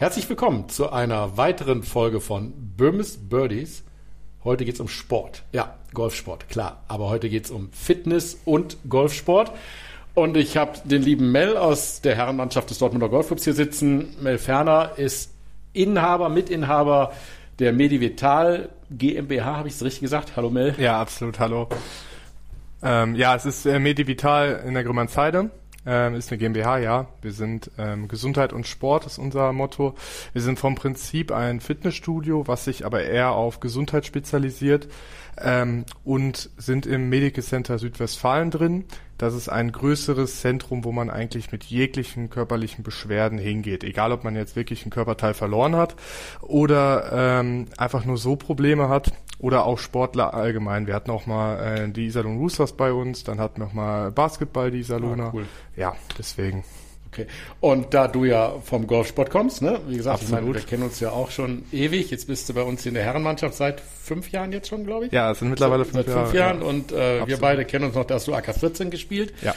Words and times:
Herzlich 0.00 0.28
willkommen 0.28 0.68
zu 0.68 0.92
einer 0.92 1.36
weiteren 1.36 1.82
Folge 1.82 2.20
von 2.20 2.52
Böhmes 2.76 3.18
Birdies. 3.28 3.82
Heute 4.44 4.64
geht 4.64 4.76
es 4.76 4.80
um 4.80 4.86
Sport. 4.86 5.42
Ja, 5.50 5.74
Golfsport, 5.92 6.48
klar. 6.48 6.84
Aber 6.86 7.08
heute 7.08 7.28
geht 7.28 7.46
es 7.46 7.50
um 7.50 7.72
Fitness 7.72 8.38
und 8.44 8.76
Golfsport. 8.88 9.50
Und 10.14 10.36
ich 10.36 10.56
habe 10.56 10.78
den 10.84 11.02
lieben 11.02 11.32
Mel 11.32 11.56
aus 11.56 12.00
der 12.00 12.14
Herrenmannschaft 12.14 12.70
des 12.70 12.78
Dortmunder 12.78 13.08
Golfclubs 13.08 13.42
hier 13.42 13.54
sitzen. 13.54 14.14
Mel 14.20 14.38
Ferner 14.38 14.92
ist 14.98 15.32
Inhaber, 15.72 16.28
Mitinhaber 16.28 17.12
der 17.58 17.72
Medivital 17.72 18.68
GmbH, 18.90 19.56
habe 19.56 19.66
ich 19.66 19.74
es 19.74 19.82
richtig 19.82 20.02
gesagt? 20.02 20.36
Hallo 20.36 20.48
Mel. 20.48 20.76
Ja, 20.78 21.00
absolut, 21.00 21.40
hallo. 21.40 21.68
Ähm, 22.84 23.16
ja, 23.16 23.34
es 23.34 23.46
ist 23.46 23.66
äh, 23.66 23.80
Medivital 23.80 24.62
in 24.64 24.74
der 24.74 24.84
Grömernzeide. 24.84 25.50
Ähm, 25.86 26.14
ist 26.14 26.30
eine 26.30 26.38
GmbH, 26.38 26.78
ja. 26.78 27.06
Wir 27.22 27.32
sind 27.32 27.70
ähm, 27.78 28.08
Gesundheit 28.08 28.52
und 28.52 28.66
Sport 28.66 29.06
ist 29.06 29.18
unser 29.18 29.52
Motto. 29.52 29.94
Wir 30.32 30.42
sind 30.42 30.58
vom 30.58 30.74
Prinzip 30.74 31.32
ein 31.32 31.60
Fitnessstudio, 31.60 32.46
was 32.46 32.64
sich 32.64 32.84
aber 32.84 33.02
eher 33.02 33.32
auf 33.32 33.60
Gesundheit 33.60 34.04
spezialisiert 34.04 34.88
ähm, 35.42 35.84
und 36.04 36.50
sind 36.56 36.86
im 36.86 37.08
Medical 37.08 37.42
Center 37.42 37.78
Südwestfalen 37.78 38.50
drin. 38.50 38.84
Das 39.18 39.34
ist 39.34 39.48
ein 39.48 39.72
größeres 39.72 40.40
Zentrum, 40.40 40.84
wo 40.84 40.92
man 40.92 41.10
eigentlich 41.10 41.50
mit 41.50 41.64
jeglichen 41.64 42.30
körperlichen 42.30 42.84
Beschwerden 42.84 43.38
hingeht. 43.38 43.82
Egal, 43.82 44.12
ob 44.12 44.22
man 44.22 44.36
jetzt 44.36 44.54
wirklich 44.54 44.82
einen 44.82 44.92
Körperteil 44.92 45.34
verloren 45.34 45.74
hat 45.74 45.96
oder 46.40 47.40
ähm, 47.40 47.66
einfach 47.76 48.04
nur 48.04 48.16
so 48.16 48.36
Probleme 48.36 48.88
hat 48.88 49.12
oder 49.40 49.64
auch 49.64 49.78
Sportler 49.78 50.34
allgemein. 50.34 50.86
Wir 50.86 50.94
hatten 50.94 51.10
auch 51.10 51.26
mal 51.26 51.58
äh, 51.58 51.88
die 51.88 52.06
Iserlohn 52.06 52.38
Roosters 52.38 52.74
bei 52.74 52.92
uns, 52.92 53.24
dann 53.24 53.40
hatten 53.40 53.60
wir 53.60 53.66
auch 53.66 53.72
mal 53.72 54.12
Basketball, 54.12 54.70
die 54.70 54.78
Iserlohner. 54.78 55.26
Ah, 55.26 55.32
cool. 55.34 55.46
Ja, 55.76 55.96
deswegen. 56.16 56.64
Okay. 57.10 57.26
Und 57.60 57.94
da 57.94 58.08
du 58.08 58.24
ja 58.24 58.54
vom 58.62 58.86
Golfsport 58.86 59.30
kommst, 59.30 59.62
ne? 59.62 59.80
Wie 59.88 59.96
gesagt, 59.96 60.22
Absolut. 60.22 60.40
ich 60.40 60.44
meine, 60.46 60.54
wir 60.54 60.62
kennen 60.62 60.82
uns 60.82 61.00
ja 61.00 61.10
auch 61.10 61.30
schon 61.30 61.64
ewig. 61.72 62.10
Jetzt 62.10 62.26
bist 62.26 62.48
du 62.48 62.54
bei 62.54 62.62
uns 62.62 62.84
in 62.86 62.94
der 62.94 63.02
Herrenmannschaft 63.02 63.54
seit 63.54 63.80
fünf 63.80 64.30
Jahren 64.30 64.52
jetzt 64.52 64.68
schon, 64.68 64.84
glaube 64.84 65.06
ich. 65.06 65.12
Ja, 65.12 65.30
es 65.30 65.38
sind 65.38 65.50
mittlerweile 65.50 65.84
fünf, 65.84 66.06
seit 66.06 66.14
fünf 66.14 66.34
Jahren. 66.34 66.60
Ja. 66.60 66.66
Und 66.66 66.92
äh, 66.92 67.26
wir 67.26 67.38
beide 67.38 67.64
kennen 67.64 67.86
uns 67.86 67.94
noch, 67.94 68.04
da 68.04 68.16
hast 68.16 68.28
du 68.28 68.34
AK14 68.34 68.90
gespielt. 68.90 69.32
Ja. 69.42 69.54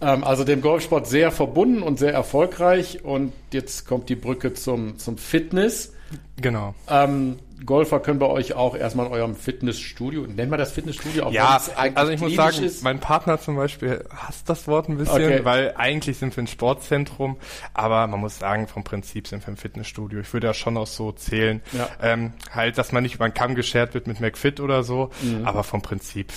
Ähm, 0.00 0.24
also 0.24 0.44
dem 0.44 0.60
Golfsport 0.60 1.06
sehr 1.06 1.30
verbunden 1.30 1.82
und 1.82 1.98
sehr 1.98 2.12
erfolgreich. 2.12 3.04
Und 3.04 3.32
jetzt 3.52 3.86
kommt 3.86 4.08
die 4.08 4.16
Brücke 4.16 4.54
zum, 4.54 4.98
zum 4.98 5.18
Fitness. 5.18 5.92
Genau. 6.40 6.74
Ähm, 6.88 7.38
Golfer 7.64 8.00
können 8.00 8.18
bei 8.18 8.26
euch 8.26 8.54
auch 8.54 8.76
erstmal 8.76 9.06
in 9.06 9.12
eurem 9.12 9.34
Fitnessstudio, 9.34 10.22
nennen 10.22 10.50
wir 10.50 10.56
das 10.56 10.72
Fitnessstudio? 10.72 11.24
Auch 11.24 11.32
ja, 11.32 11.60
also 11.94 12.12
ich 12.12 12.20
muss 12.20 12.34
sagen, 12.34 12.62
ist. 12.62 12.82
mein 12.82 13.00
Partner 13.00 13.40
zum 13.40 13.56
Beispiel 13.56 14.04
hasst 14.10 14.48
das 14.48 14.66
Wort 14.66 14.88
ein 14.88 14.98
bisschen, 14.98 15.24
okay. 15.24 15.44
weil 15.44 15.74
eigentlich 15.76 16.18
sind 16.18 16.36
wir 16.36 16.42
ein 16.42 16.46
Sportzentrum, 16.46 17.36
aber 17.72 18.06
man 18.06 18.20
muss 18.20 18.38
sagen, 18.38 18.66
vom 18.68 18.84
Prinzip 18.84 19.28
sind 19.28 19.46
wir 19.46 19.52
ein 19.52 19.56
Fitnessstudio. 19.56 20.20
Ich 20.20 20.32
würde 20.32 20.48
ja 20.48 20.54
schon 20.54 20.76
auch 20.76 20.86
so 20.86 21.12
zählen, 21.12 21.60
ja. 21.72 21.88
ähm, 22.02 22.32
halt, 22.50 22.78
dass 22.78 22.92
man 22.92 23.02
nicht 23.02 23.14
über 23.14 23.28
den 23.28 23.34
Kamm 23.34 23.54
geschert 23.54 23.94
wird 23.94 24.06
mit 24.06 24.20
McFit 24.20 24.60
oder 24.60 24.82
so, 24.82 25.10
mhm. 25.22 25.46
aber 25.46 25.64
vom 25.64 25.82
Prinzip, 25.82 26.32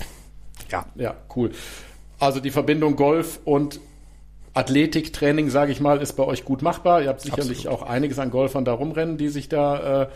ja. 0.71 0.85
Ja, 0.95 1.15
cool. 1.35 1.51
Also 2.19 2.39
die 2.39 2.51
Verbindung 2.51 2.95
Golf 2.95 3.39
und 3.43 3.79
Athletiktraining, 4.53 5.51
sage 5.51 5.71
ich 5.71 5.79
mal, 5.81 6.01
ist 6.01 6.13
bei 6.13 6.23
euch 6.23 6.43
gut 6.43 6.63
machbar. 6.63 7.03
Ihr 7.03 7.09
habt 7.09 7.21
sicherlich 7.21 7.67
Absolut. 7.67 7.79
auch 7.79 7.83
einiges 7.83 8.17
an 8.17 8.31
Golfern 8.31 8.65
da 8.65 8.73
rumrennen, 8.73 9.17
die 9.17 9.29
sich 9.29 9.49
da 9.49 10.03
äh, 10.03 10.07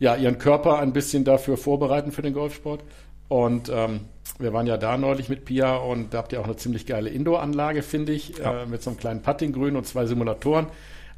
ja 0.00 0.16
ihren 0.16 0.38
Körper 0.38 0.78
ein 0.80 0.92
bisschen 0.92 1.24
dafür 1.24 1.56
vorbereiten 1.56 2.10
für 2.10 2.22
den 2.22 2.34
Golfsport. 2.34 2.82
Und 3.28 3.68
ähm, 3.68 4.00
wir 4.40 4.52
waren 4.52 4.66
ja 4.66 4.76
da 4.76 4.98
neulich 4.98 5.28
mit 5.28 5.44
Pia 5.44 5.76
und 5.76 6.12
da 6.12 6.18
habt 6.18 6.32
ihr 6.32 6.40
auch 6.40 6.46
eine 6.46 6.56
ziemlich 6.56 6.84
geile 6.84 7.10
Indoor-Anlage, 7.10 7.82
finde 7.82 8.12
ich, 8.12 8.38
ja. 8.38 8.62
äh, 8.62 8.66
mit 8.66 8.82
so 8.82 8.90
einem 8.90 8.98
kleinen 8.98 9.22
Puttinggrün 9.22 9.76
und 9.76 9.86
zwei 9.86 10.06
Simulatoren. 10.06 10.66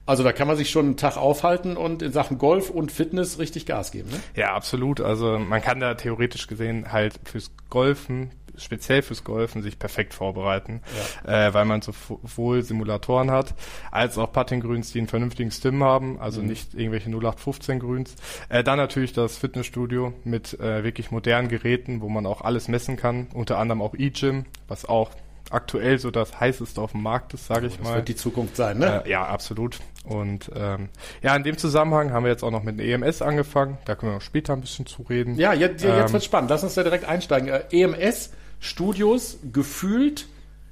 Also 0.05 0.25
da 0.25 0.33
kann 0.33 0.49
man 0.49 0.57
sich 0.57 0.69
schon 0.69 0.87
einen 0.87 0.97
Tag 0.97 1.17
aufhalten 1.17 1.77
und 1.77 2.03
in 2.03 2.13
Sachen 2.13 2.37
Golf 2.37 2.71
und 2.71 2.91
Fitness 2.91 3.39
richtig 3.39 3.67
Gas 3.67 3.93
geben. 3.93 4.11
Ne? 4.11 4.21
Ja, 4.35 4.55
absolut. 4.55 5.01
Also 5.01 5.39
man 5.39 5.63
kann 5.63 5.79
da 5.79 5.95
theoretisch 5.95 6.49
gesehen 6.49 6.93
halt 6.93 7.15
fürs 7.25 7.53
Golfen 7.71 8.31
speziell 8.57 9.03
fürs 9.03 9.25
Golfen 9.25 9.63
sich 9.63 9.79
perfekt 9.79 10.15
vorbereiten, 10.15 10.83
ja. 11.27 11.49
äh, 11.49 11.55
weil 11.55 11.65
man 11.65 11.83
sowohl 11.83 12.63
Simulatoren 12.63 13.31
hat, 13.31 13.55
als 13.91 14.19
auch 14.19 14.33
Putting-Grüns, 14.33 14.93
die 14.93 14.99
einen 14.99 15.09
vernünftigen 15.09 15.51
Stim 15.51 15.83
haben, 15.83 16.21
also 16.21 16.41
mhm. 16.41 16.49
nicht 16.49 16.75
irgendwelche 16.75 17.11
0815-Grüns. 17.11 18.15
Äh, 18.49 18.65
dann 18.65 18.79
natürlich 18.79 19.13
das 19.13 19.37
Fitnessstudio 19.39 20.13
mit 20.25 20.59
äh, 20.61 20.85
wirklich 20.85 21.11
modernen 21.11 21.49
Geräten, 21.49 22.01
wo 22.01 22.09
man 22.09 22.27
auch 22.27 22.41
alles 22.43 22.69
messen 22.69 22.97
kann, 22.97 23.29
unter 23.35 23.59
anderem 23.59 23.83
auch 23.83 23.95
E-Gym, 23.95 24.45
was 24.69 24.85
auch 24.85 25.11
aktuell 25.53 25.99
so 25.99 26.11
das 26.11 26.41
heißeste 26.41 26.81
auf 26.81 26.93
dem 26.93 27.03
Markt 27.03 27.35
ist, 27.35 27.47
sage 27.47 27.67
ich 27.67 27.77
das 27.77 27.83
mal. 27.83 27.91
Das 27.91 27.97
wird 27.99 28.09
die 28.09 28.17
Zukunft 28.17 28.57
sein, 28.57 28.79
ne? 28.79 29.03
Äh, 29.05 29.11
ja, 29.11 29.25
absolut. 29.27 29.79
Und 30.05 30.51
ähm, 30.55 30.89
ja, 31.23 31.37
in 31.37 31.43
dem 31.43 31.59
Zusammenhang 31.59 32.13
haben 32.13 32.25
wir 32.25 32.31
jetzt 32.31 32.43
auch 32.43 32.51
noch 32.51 32.63
mit 32.63 32.79
dem 32.79 33.03
EMS 33.03 33.23
angefangen. 33.23 33.79
Da 33.85 33.95
können 33.95 34.13
wir 34.13 34.17
noch 34.17 34.23
später 34.23 34.53
ein 34.53 34.61
bisschen 34.61 34.87
zu 34.87 35.03
reden. 35.03 35.37
Ja, 35.37 35.53
jetzt, 35.53 35.85
jetzt 35.85 36.07
ähm, 36.09 36.13
wird 36.13 36.25
spannend. 36.25 36.51
Lass 36.51 36.63
uns 36.65 36.75
da 36.75 36.83
direkt 36.83 37.05
einsteigen. 37.05 37.49
Äh, 37.49 37.65
EMS 37.71 38.31
Studios 38.63 39.39
gefühlt 39.53 40.29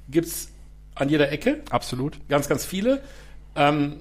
gibt's 0.09 0.49
an 0.95 1.09
jeder 1.09 1.31
Ecke. 1.31 1.61
Absolut. 1.69 2.17
Ganz, 2.29 2.47
ganz 2.47 2.65
viele. 2.65 3.01
Ähm, 3.55 3.97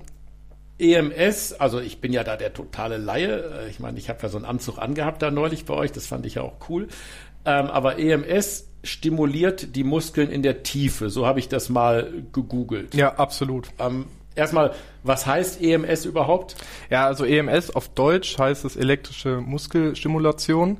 EMS, 0.78 1.54
also 1.54 1.80
ich 1.80 2.00
bin 2.00 2.12
ja 2.12 2.22
da 2.22 2.36
der 2.36 2.54
totale 2.54 2.98
Laie. 2.98 3.64
Äh, 3.64 3.68
ich 3.68 3.80
meine, 3.80 3.98
ich 3.98 4.08
habe 4.08 4.20
ja 4.22 4.28
so 4.28 4.38
einen 4.38 4.46
Anzug 4.46 4.78
angehabt 4.78 5.22
da 5.22 5.32
neulich 5.32 5.64
bei 5.64 5.74
euch, 5.74 5.90
das 5.90 6.06
fand 6.06 6.24
ich 6.24 6.36
ja 6.36 6.42
auch 6.42 6.68
cool. 6.68 6.86
Ähm, 7.44 7.66
aber 7.66 7.98
EMS 7.98 8.68
stimuliert 8.84 9.74
die 9.74 9.84
Muskeln 9.84 10.30
in 10.30 10.42
der 10.42 10.62
Tiefe. 10.62 11.10
So 11.10 11.26
habe 11.26 11.40
ich 11.40 11.48
das 11.48 11.68
mal 11.68 12.12
gegoogelt. 12.32 12.94
Ja, 12.94 13.16
absolut. 13.16 13.70
Ähm, 13.80 14.06
erstmal, 14.36 14.72
was 15.02 15.26
heißt 15.26 15.62
EMS 15.62 16.04
überhaupt? 16.04 16.56
Ja, 16.90 17.06
also 17.06 17.24
EMS 17.24 17.70
auf 17.70 17.88
Deutsch 17.88 18.38
heißt 18.38 18.64
es 18.64 18.76
elektrische 18.76 19.40
Muskelstimulation. 19.40 20.78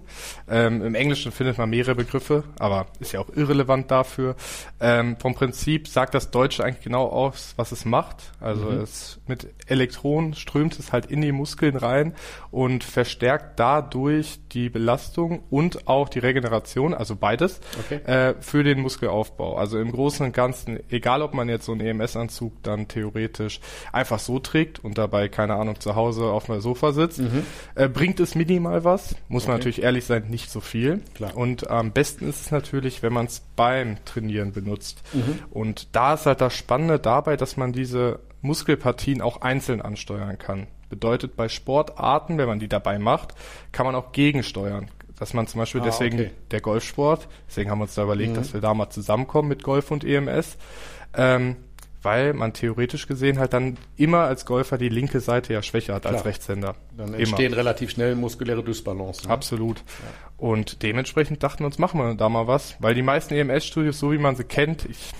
Ähm, 0.48 0.84
Im 0.84 0.94
Englischen 0.94 1.32
findet 1.32 1.58
man 1.58 1.70
mehrere 1.70 1.94
Begriffe, 1.94 2.44
aber 2.58 2.86
ist 2.98 3.12
ja 3.12 3.20
auch 3.20 3.30
irrelevant 3.34 3.90
dafür. 3.90 4.36
Ähm, 4.80 5.16
vom 5.18 5.34
Prinzip 5.34 5.88
sagt 5.88 6.14
das 6.14 6.30
Deutsche 6.30 6.64
eigentlich 6.64 6.84
genau 6.84 7.06
aus, 7.06 7.54
was 7.56 7.72
es 7.72 7.84
macht. 7.84 8.32
Also 8.40 8.66
mhm. 8.66 8.80
es 8.80 9.20
mit 9.26 9.48
Elektronen 9.66 10.34
strömt 10.34 10.78
es 10.78 10.92
halt 10.92 11.06
in 11.06 11.20
die 11.20 11.32
Muskeln 11.32 11.76
rein 11.76 12.14
und 12.50 12.84
verstärkt 12.84 13.60
dadurch 13.60 14.40
die 14.52 14.68
Belastung 14.68 15.44
und 15.50 15.86
auch 15.86 16.08
die 16.08 16.18
Regeneration, 16.18 16.94
also 16.94 17.16
beides, 17.16 17.60
okay. 17.78 18.00
äh, 18.04 18.34
für 18.40 18.64
den 18.64 18.80
Muskelaufbau. 18.80 19.56
Also 19.56 19.78
im 19.78 19.92
Großen 19.92 20.26
und 20.26 20.32
Ganzen, 20.32 20.80
egal 20.90 21.22
ob 21.22 21.34
man 21.34 21.48
jetzt 21.48 21.66
so 21.66 21.72
einen 21.72 21.80
EMS-Anzug 21.80 22.62
dann 22.62 22.88
theoretisch 22.88 23.60
einfach 23.92 24.09
einfach 24.10 24.24
so 24.24 24.40
trägt 24.40 24.80
und 24.80 24.98
dabei, 24.98 25.28
keine 25.28 25.54
Ahnung, 25.54 25.78
zu 25.78 25.94
Hause 25.94 26.24
auf 26.24 26.50
einem 26.50 26.60
Sofa 26.60 26.92
sitzt, 26.92 27.20
mhm. 27.20 27.44
äh, 27.76 27.88
bringt 27.88 28.18
es 28.18 28.34
minimal 28.34 28.82
was. 28.82 29.14
Muss 29.28 29.44
okay. 29.44 29.50
man 29.50 29.58
natürlich 29.58 29.82
ehrlich 29.82 30.04
sein, 30.04 30.24
nicht 30.28 30.50
so 30.50 30.60
viel. 30.60 31.00
Klar. 31.14 31.36
Und 31.36 31.70
am 31.70 31.92
besten 31.92 32.28
ist 32.28 32.42
es 32.46 32.50
natürlich, 32.50 33.02
wenn 33.02 33.12
man 33.12 33.26
es 33.26 33.42
beim 33.54 34.04
Trainieren 34.04 34.52
benutzt. 34.52 35.02
Mhm. 35.12 35.38
Und 35.50 35.94
da 35.94 36.14
ist 36.14 36.26
halt 36.26 36.40
das 36.40 36.54
Spannende 36.54 36.98
dabei, 36.98 37.36
dass 37.36 37.56
man 37.56 37.72
diese 37.72 38.18
Muskelpartien 38.42 39.22
auch 39.22 39.42
einzeln 39.42 39.80
ansteuern 39.80 40.38
kann. 40.38 40.66
Bedeutet 40.88 41.36
bei 41.36 41.48
Sportarten, 41.48 42.36
wenn 42.36 42.48
man 42.48 42.58
die 42.58 42.68
dabei 42.68 42.98
macht, 42.98 43.34
kann 43.70 43.86
man 43.86 43.94
auch 43.94 44.10
gegensteuern. 44.10 44.88
Dass 45.18 45.34
man 45.34 45.46
zum 45.46 45.60
Beispiel 45.60 45.82
ah, 45.82 45.84
deswegen 45.84 46.18
okay. 46.18 46.30
der 46.50 46.60
Golfsport, 46.62 47.28
deswegen 47.46 47.70
haben 47.70 47.78
wir 47.78 47.82
uns 47.82 47.94
da 47.94 48.02
überlegt, 48.02 48.32
mhm. 48.32 48.36
dass 48.36 48.54
wir 48.54 48.60
da 48.60 48.74
mal 48.74 48.90
zusammenkommen 48.90 49.48
mit 49.48 49.62
Golf 49.62 49.90
und 49.90 50.02
EMS. 50.02 50.56
Ähm, 51.14 51.56
weil 52.02 52.32
man 52.32 52.52
theoretisch 52.52 53.06
gesehen 53.06 53.38
halt 53.38 53.52
dann 53.52 53.76
immer 53.96 54.20
als 54.20 54.46
Golfer 54.46 54.78
die 54.78 54.88
linke 54.88 55.20
Seite 55.20 55.52
ja 55.52 55.62
schwächer 55.62 55.94
hat 55.94 56.02
Klar. 56.02 56.14
als 56.14 56.24
Rechtshänder. 56.24 56.74
Dann 56.96 57.14
entstehen 57.14 57.46
immer. 57.46 57.56
relativ 57.56 57.90
schnell 57.90 58.14
muskuläre 58.14 58.62
Dysbalance. 58.62 59.26
Ne? 59.26 59.32
Absolut. 59.32 59.78
Ja. 59.78 59.84
Und 60.36 60.82
dementsprechend 60.82 61.42
dachten 61.42 61.60
wir 61.60 61.66
uns, 61.66 61.78
machen 61.78 62.00
wir 62.00 62.14
da 62.14 62.28
mal 62.28 62.46
was, 62.46 62.76
weil 62.78 62.94
die 62.94 63.02
meisten 63.02 63.34
EMS-Studios, 63.34 63.98
so 63.98 64.12
wie 64.12 64.18
man 64.18 64.36
sie 64.36 64.44
kennt, 64.44 64.86
ich 64.86 65.12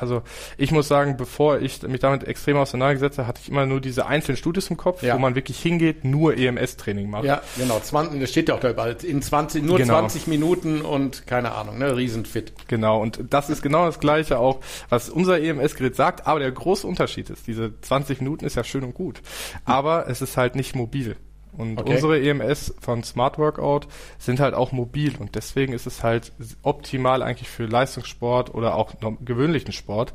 also 0.00 0.22
ich 0.56 0.70
muss 0.72 0.88
sagen, 0.88 1.16
bevor 1.16 1.60
ich 1.60 1.82
mich 1.82 2.00
damit 2.00 2.24
extrem 2.24 2.56
auseinandergesetzt 2.56 3.18
habe, 3.18 3.28
hatte 3.28 3.40
ich 3.42 3.48
immer 3.48 3.66
nur 3.66 3.80
diese 3.80 4.06
einzelnen 4.06 4.36
Studios 4.36 4.68
im 4.70 4.76
Kopf, 4.76 5.02
ja. 5.02 5.14
wo 5.14 5.18
man 5.18 5.34
wirklich 5.34 5.58
hingeht, 5.58 6.04
nur 6.04 6.36
EMS-Training 6.36 7.10
macht. 7.10 7.24
Ja, 7.24 7.42
genau. 7.56 7.80
20, 7.80 8.20
das 8.20 8.30
steht 8.30 8.48
ja 8.48 8.54
auch 8.54 8.60
da 8.60 8.70
überall. 8.70 8.96
In 9.02 9.22
20, 9.22 9.62
nur 9.62 9.78
genau. 9.78 9.98
20 10.00 10.26
Minuten 10.26 10.82
und 10.82 11.26
keine 11.26 11.52
Ahnung, 11.52 11.78
ne, 11.78 11.96
riesenfit. 11.96 12.52
Genau. 12.68 13.00
Und 13.00 13.20
das 13.30 13.50
ist 13.50 13.62
genau 13.62 13.86
das 13.86 14.00
Gleiche 14.00 14.38
auch, 14.38 14.60
was 14.88 15.08
unser 15.08 15.40
EMS-Gerät 15.40 15.96
sagt. 15.96 16.26
Aber 16.26 16.40
der 16.40 16.50
große 16.50 16.86
Unterschied 16.86 17.30
ist, 17.30 17.46
diese 17.46 17.80
20 17.80 18.20
Minuten 18.20 18.44
ist 18.44 18.56
ja 18.56 18.64
schön 18.64 18.84
und 18.84 18.94
gut. 18.94 19.20
Aber 19.64 20.08
es 20.08 20.22
ist 20.22 20.36
halt 20.36 20.54
nicht 20.54 20.74
mobil. 20.74 21.16
Und 21.56 21.78
okay. 21.78 21.94
unsere 21.94 22.20
EMS 22.20 22.74
von 22.80 23.02
Smart 23.02 23.38
Workout 23.38 23.86
sind 24.18 24.40
halt 24.40 24.54
auch 24.54 24.72
mobil 24.72 25.14
und 25.18 25.34
deswegen 25.34 25.72
ist 25.72 25.86
es 25.86 26.02
halt 26.02 26.32
optimal 26.62 27.22
eigentlich 27.22 27.48
für 27.48 27.66
Leistungssport 27.66 28.54
oder 28.54 28.74
auch 28.74 28.94
gewöhnlichen 29.24 29.72
Sport, 29.72 30.12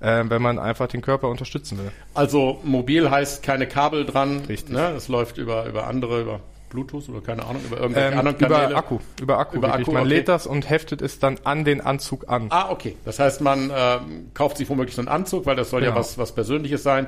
äh, 0.00 0.24
wenn 0.26 0.42
man 0.42 0.58
einfach 0.58 0.88
den 0.88 1.02
Körper 1.02 1.28
unterstützen 1.28 1.78
will. 1.78 1.92
Also 2.14 2.60
mobil 2.64 3.10
heißt 3.10 3.42
keine 3.42 3.66
Kabel 3.66 4.06
dran. 4.06 4.42
Richtig. 4.48 4.74
Ne? 4.74 4.92
Es 4.96 5.08
läuft 5.08 5.38
über, 5.38 5.66
über 5.66 5.86
andere, 5.86 6.22
über 6.22 6.40
Bluetooth 6.68 7.08
oder 7.08 7.20
keine 7.20 7.44
Ahnung, 7.44 7.62
über 7.64 7.78
irgendwelche 7.78 8.12
ähm, 8.12 8.18
anderen 8.18 8.38
Kanäle? 8.38 8.70
Über 8.70 8.76
Akku, 8.76 8.98
über 9.20 9.38
Akku. 9.38 9.56
Über 9.56 9.74
Akku 9.74 9.92
man 9.92 10.02
okay. 10.02 10.08
lädt 10.08 10.28
das 10.28 10.46
und 10.46 10.68
heftet 10.68 11.02
es 11.02 11.18
dann 11.18 11.38
an 11.44 11.64
den 11.64 11.80
Anzug 11.80 12.28
an. 12.28 12.46
Ah, 12.50 12.70
okay. 12.70 12.96
Das 13.04 13.18
heißt, 13.18 13.40
man 13.40 13.70
äh, 13.70 13.98
kauft 14.34 14.58
sich 14.58 14.68
womöglich 14.68 14.94
so 14.94 15.02
einen 15.02 15.08
Anzug, 15.08 15.46
weil 15.46 15.56
das 15.56 15.70
soll 15.70 15.80
genau. 15.80 15.92
ja 15.92 15.98
was, 15.98 16.18
was 16.18 16.34
Persönliches 16.34 16.82
sein. 16.82 17.06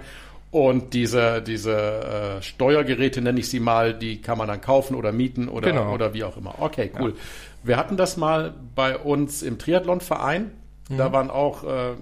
Und 0.50 0.94
diese, 0.94 1.42
diese 1.42 2.38
äh, 2.38 2.42
Steuergeräte, 2.42 3.20
nenne 3.20 3.38
ich 3.38 3.48
sie 3.48 3.60
mal, 3.60 3.94
die 3.94 4.20
kann 4.20 4.36
man 4.36 4.48
dann 4.48 4.60
kaufen 4.60 4.96
oder 4.96 5.12
mieten 5.12 5.48
oder, 5.48 5.70
genau. 5.70 5.94
oder 5.94 6.12
wie 6.12 6.24
auch 6.24 6.36
immer. 6.36 6.56
Okay, 6.58 6.90
cool. 6.98 7.10
Ja. 7.10 7.16
Wir 7.62 7.76
hatten 7.76 7.96
das 7.96 8.16
mal 8.16 8.54
bei 8.74 8.96
uns 8.98 9.42
im 9.42 9.58
Triathlonverein. 9.58 10.50
Mhm. 10.88 10.96
Da 10.96 11.12
waren 11.12 11.30
auch, 11.30 11.62
äh, 11.62 11.92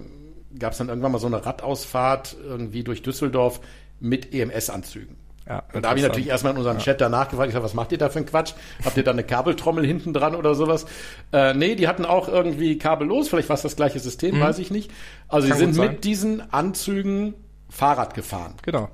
gab 0.57 0.71
es 0.71 0.79
dann 0.79 0.89
irgendwann 0.89 1.11
mal 1.11 1.19
so 1.19 1.27
eine 1.27 1.45
Radausfahrt 1.45 2.37
irgendwie 2.43 2.83
durch 2.83 3.03
Düsseldorf 3.03 3.59
mit 3.99 4.33
EMS-Anzügen. 4.33 5.17
Ja, 5.47 5.63
und 5.73 5.83
da 5.83 5.89
habe 5.89 5.99
ich 5.99 6.05
natürlich 6.05 6.27
erstmal 6.27 6.53
in 6.53 6.57
unserem 6.57 6.77
ja. 6.77 6.83
Chat 6.83 7.01
danach 7.01 7.27
gefragt, 7.29 7.49
ich 7.49 7.55
sag, 7.55 7.63
was 7.63 7.73
macht 7.73 7.91
ihr 7.91 7.97
da 7.97 8.09
für 8.09 8.19
einen 8.19 8.27
Quatsch? 8.27 8.53
Habt 8.85 8.97
ihr 8.97 9.03
da 9.03 9.11
eine 9.11 9.23
Kabeltrommel 9.23 9.85
hinten 9.85 10.13
dran 10.13 10.35
oder 10.35 10.53
sowas? 10.53 10.85
Äh, 11.33 11.55
nee, 11.55 11.75
die 11.75 11.87
hatten 11.87 12.05
auch 12.05 12.29
irgendwie 12.29 12.77
kabellos, 12.77 13.29
vielleicht 13.29 13.49
war 13.49 13.55
es 13.55 13.63
das 13.63 13.75
gleiche 13.75 13.99
System, 13.99 14.37
mhm. 14.37 14.41
weiß 14.41 14.59
ich 14.59 14.69
nicht. 14.69 14.91
Also 15.27 15.47
sie 15.47 15.53
sind 15.55 15.75
mit 15.75 16.03
diesen 16.03 16.53
Anzügen 16.53 17.33
Fahrrad 17.69 18.13
gefahren. 18.13 18.55
Genau. 18.61 18.89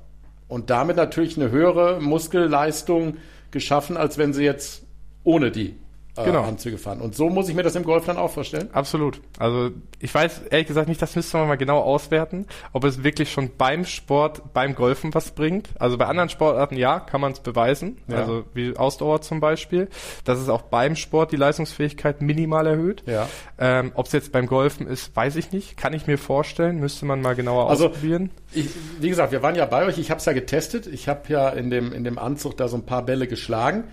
Und 0.48 0.70
damit 0.70 0.96
natürlich 0.96 1.36
eine 1.36 1.50
höhere 1.50 2.00
Muskelleistung 2.00 3.16
geschaffen, 3.50 3.96
als 3.96 4.18
wenn 4.18 4.32
sie 4.32 4.44
jetzt 4.44 4.84
ohne 5.24 5.50
die 5.50 5.76
äh, 6.16 6.24
genau. 6.24 6.42
Anzüge 6.42 6.78
fahren. 6.78 7.00
Und 7.00 7.14
so 7.14 7.28
muss 7.28 7.48
ich 7.48 7.54
mir 7.54 7.62
das 7.62 7.74
im 7.74 7.84
Golf 7.84 8.06
dann 8.06 8.16
auch 8.16 8.30
vorstellen. 8.30 8.68
Absolut. 8.72 9.20
Also 9.38 9.70
ich 9.98 10.14
weiß 10.14 10.42
ehrlich 10.50 10.66
gesagt 10.66 10.88
nicht, 10.88 11.00
das 11.00 11.16
müsste 11.16 11.36
man 11.38 11.48
mal 11.48 11.56
genau 11.56 11.80
auswerten, 11.80 12.46
ob 12.72 12.84
es 12.84 13.02
wirklich 13.04 13.30
schon 13.30 13.50
beim 13.56 13.84
Sport, 13.84 14.52
beim 14.52 14.74
Golfen 14.74 15.14
was 15.14 15.30
bringt. 15.30 15.68
Also 15.78 15.98
bei 15.98 16.06
anderen 16.06 16.28
Sportarten 16.28 16.76
ja, 16.76 17.00
kann 17.00 17.20
man 17.20 17.32
es 17.32 17.40
beweisen. 17.40 17.98
Ja. 18.08 18.18
Also 18.18 18.44
wie 18.54 18.76
Ausdauer 18.76 19.20
zum 19.22 19.40
Beispiel. 19.40 19.88
Dass 20.24 20.38
es 20.38 20.48
auch 20.48 20.62
beim 20.62 20.96
Sport 20.96 21.32
die 21.32 21.36
Leistungsfähigkeit 21.36 22.22
minimal 22.22 22.66
erhöht. 22.66 23.02
Ja. 23.06 23.28
Ähm, 23.58 23.92
ob 23.94 24.06
es 24.06 24.12
jetzt 24.12 24.32
beim 24.32 24.46
Golfen 24.46 24.86
ist, 24.86 25.14
weiß 25.14 25.36
ich 25.36 25.52
nicht. 25.52 25.76
Kann 25.76 25.92
ich 25.92 26.06
mir 26.06 26.18
vorstellen. 26.18 26.78
Müsste 26.78 27.06
man 27.06 27.20
mal 27.20 27.34
genauer 27.34 27.70
also, 27.70 27.88
ausprobieren. 27.88 28.30
Ich, 28.52 28.68
wie 29.00 29.08
gesagt, 29.08 29.32
wir 29.32 29.42
waren 29.42 29.54
ja 29.54 29.66
bei 29.66 29.84
euch. 29.86 29.98
Ich 29.98 30.10
habe 30.10 30.18
es 30.18 30.24
ja 30.24 30.32
getestet. 30.32 30.86
Ich 30.86 31.08
habe 31.08 31.22
ja 31.28 31.48
in 31.50 31.70
dem, 31.70 31.92
in 31.92 32.04
dem 32.04 32.18
Anzug 32.18 32.56
da 32.56 32.68
so 32.68 32.76
ein 32.76 32.86
paar 32.86 33.04
Bälle 33.04 33.26
geschlagen. 33.26 33.84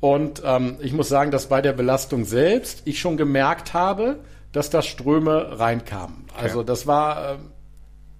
Und 0.00 0.42
ähm, 0.44 0.76
ich 0.80 0.92
muss 0.92 1.08
sagen, 1.08 1.30
dass 1.30 1.48
bei 1.48 1.60
der 1.60 1.72
Belastung 1.72 2.24
selbst 2.24 2.82
ich 2.84 3.00
schon 3.00 3.16
gemerkt 3.16 3.74
habe, 3.74 4.20
dass 4.52 4.70
da 4.70 4.82
Ströme 4.82 5.58
reinkamen. 5.58 6.26
Also 6.36 6.62
das 6.62 6.86
war, 6.86 7.32
äh, 7.32 7.36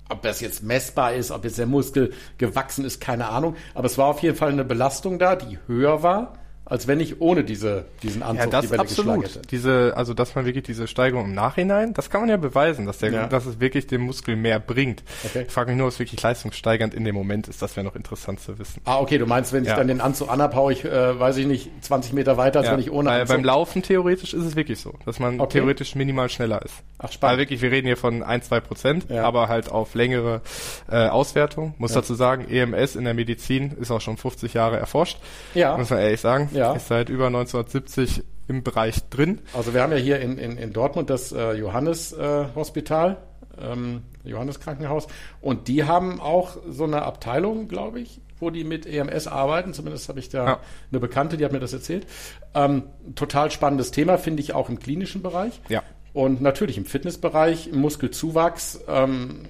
ob 0.08 0.22
das 0.22 0.40
jetzt 0.40 0.62
messbar 0.62 1.14
ist, 1.14 1.30
ob 1.30 1.44
jetzt 1.44 1.58
der 1.58 1.66
Muskel 1.66 2.12
gewachsen 2.36 2.84
ist, 2.84 3.00
keine 3.00 3.28
Ahnung. 3.28 3.56
Aber 3.75 3.86
es 3.86 3.96
war 3.96 4.06
auf 4.06 4.22
jeden 4.22 4.36
Fall 4.36 4.50
eine 4.50 4.64
Belastung 4.64 5.19
da, 5.19 5.36
die 5.36 5.58
höher 5.66 6.02
war 6.02 6.34
als 6.69 6.87
wenn 6.87 7.00
ich 7.00 7.20
ohne 7.20 7.44
diese, 7.44 7.87
diesen 8.03 8.23
Anzug 8.23 8.44
ja, 8.44 8.50
das 8.50 8.65
die 8.67 8.70
Welle 8.70 8.81
absolut. 8.82 9.23
geschlagen 9.23 9.35
hätte. 9.35 9.49
Diese, 9.49 9.93
also 9.97 10.12
dass 10.12 10.35
man 10.35 10.44
wirklich 10.44 10.65
diese 10.65 10.87
Steigerung 10.87 11.26
im 11.26 11.35
Nachhinein, 11.35 11.94
das 11.94 12.11
kann 12.11 12.20
man 12.20 12.31
ja 12.31 12.37
beweisen, 12.37 12.85
dass, 12.85 12.99
der, 12.99 13.11
ja. 13.11 13.26
dass 13.26 13.47
es 13.47 13.59
wirklich 13.59 13.87
dem 13.87 14.03
Muskel 14.03 14.37
mehr 14.37 14.61
bringt. 14.61 15.03
Okay. 15.25 15.44
Ich 15.47 15.53
frage 15.53 15.70
mich 15.70 15.79
nur, 15.79 15.87
ob 15.87 15.93
es 15.94 15.99
wirklich 15.99 16.23
leistungssteigernd 16.23 16.93
in 16.93 17.05
dem 17.05 17.15
Moment 17.15 17.49
ist. 17.49 17.62
Das 17.62 17.76
wäre 17.76 17.85
noch 17.85 17.97
interessant 17.97 18.41
zu 18.41 18.59
wissen. 18.59 18.82
Ah, 18.85 18.99
okay, 18.99 19.17
du 19.17 19.26
meinst, 19.26 19.53
wenn 19.53 19.65
ich 19.65 19.70
dann 19.70 19.88
den 19.88 20.03
Anzug 20.03 20.31
anhab, 20.31 20.55
haue 20.55 20.73
ich, 20.73 20.85
äh, 20.85 21.19
weiß 21.19 21.38
ich 21.38 21.47
nicht, 21.47 21.70
20 21.81 22.12
Meter 22.12 22.37
weiter, 22.37 22.59
als 22.59 22.67
ja. 22.67 22.75
wenn 22.75 22.81
ich 22.81 22.93
ohne 22.93 23.11
Anzug... 23.11 23.37
Beim 23.37 23.44
Laufen 23.44 23.82
theoretisch 23.82 24.35
ist 24.35 24.44
es 24.44 24.55
wirklich 24.55 24.79
so, 24.79 24.94
dass 25.06 25.19
man 25.19 25.41
okay. 25.41 25.59
theoretisch 25.59 25.94
minimal 25.94 26.29
schneller 26.29 26.62
ist. 26.62 26.75
Ach, 26.99 27.11
spannend. 27.11 27.32
Aber 27.32 27.41
wirklich, 27.41 27.62
wir 27.62 27.71
reden 27.71 27.87
hier 27.87 27.97
von 27.97 28.23
ein, 28.23 28.43
zwei 28.43 28.61
Prozent, 28.61 29.06
ja. 29.09 29.25
aber 29.25 29.49
halt 29.49 29.71
auf 29.71 29.94
längere 29.94 30.43
äh, 30.91 31.06
Auswertung. 31.06 31.75
Muss 31.79 31.93
dazu 31.93 32.14
sagen, 32.14 32.47
EMS 32.50 32.97
in 32.97 33.05
der 33.05 33.14
Medizin 33.14 33.73
ist 33.81 33.91
auch 33.91 34.00
schon 34.00 34.17
50 34.17 34.53
Jahre 34.53 34.79
erforscht. 34.79 35.19
Ja. 35.55 35.76
Muss 35.79 35.91
man 35.91 36.00
ehrlich 36.00 36.21
sagen. 36.21 36.50
Ja. 36.58 36.75
Ist 36.75 36.88
seit 36.88 37.08
über 37.08 37.26
1970 37.26 38.22
im 38.49 38.62
Bereich 38.62 39.08
drin. 39.10 39.40
Also 39.52 39.75
wir 39.75 39.82
haben 39.82 39.93
ja 39.93 39.99
hier 39.99 40.20
in, 40.20 40.38
in, 40.38 40.56
in 40.56 40.72
Dortmund 40.72 41.10
das 41.10 41.32
äh, 41.32 41.52
Johannes 41.52 42.12
äh, 42.12 42.46
Hospital, 42.55 43.19
ähm, 43.60 44.02
Johannes 44.25 44.60
Krankenhaus, 44.60 45.06
und 45.40 45.69
die 45.69 45.84
haben 45.84 46.20
auch 46.20 46.56
so 46.69 46.84
eine 46.84 47.02
Abteilung, 47.02 47.69
glaube 47.69 48.00
ich, 48.00 48.20
wo 48.40 48.50
die 48.50 48.64
mit 48.64 48.87
EMS 48.87 49.26
arbeiten. 49.26 49.75
Zumindest 49.75 50.08
habe 50.08 50.19
ich 50.19 50.31
da 50.31 50.46
ja. 50.46 50.60
eine 50.90 51.00
Bekannte, 51.00 51.37
die 51.37 51.44
hat 51.44 51.52
mir 51.52 51.60
das 51.60 51.72
erzählt. 51.72 52.06
Ähm, 52.55 52.84
total 53.14 53.50
spannendes 53.50 53.90
Thema, 53.90 54.16
finde 54.16 54.43
ich 54.43 54.54
auch 54.54 54.69
im 54.69 54.78
klinischen 54.78 55.22
Bereich. 55.22 55.61
Ja. 55.69 55.82
Und 56.12 56.40
natürlich 56.40 56.78
im 56.78 56.87
Fitnessbereich, 56.87 57.72
Muskelzuwachs, 57.72 58.81
ähm, 58.88 59.46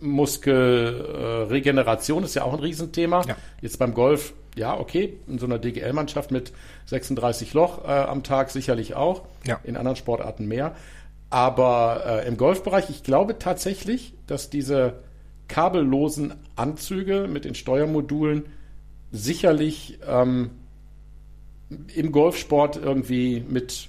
Muskelregeneration 0.00 2.22
äh, 2.22 2.26
ist 2.26 2.34
ja 2.34 2.42
auch 2.42 2.52
ein 2.52 2.58
Riesenthema. 2.58 3.22
Ja. 3.26 3.36
Jetzt 3.60 3.78
beim 3.78 3.94
Golf 3.94 4.34
ja, 4.56 4.78
okay, 4.78 5.18
in 5.26 5.38
so 5.38 5.46
einer 5.46 5.58
DGL-Mannschaft 5.58 6.30
mit 6.30 6.52
36 6.86 7.54
Loch 7.54 7.84
äh, 7.84 7.88
am 7.88 8.22
Tag 8.22 8.50
sicherlich 8.50 8.94
auch. 8.94 9.22
Ja. 9.46 9.60
In 9.64 9.76
anderen 9.76 9.96
Sportarten 9.96 10.46
mehr. 10.46 10.74
Aber 11.30 12.02
äh, 12.06 12.28
im 12.28 12.36
Golfbereich, 12.36 12.90
ich 12.90 13.02
glaube 13.02 13.38
tatsächlich, 13.38 14.12
dass 14.26 14.50
diese 14.50 14.94
kabellosen 15.48 16.34
Anzüge 16.56 17.26
mit 17.28 17.44
den 17.44 17.54
Steuermodulen 17.54 18.44
sicherlich 19.10 19.98
ähm, 20.06 20.50
im 21.94 22.12
Golfsport 22.12 22.76
irgendwie 22.76 23.44
mit 23.46 23.88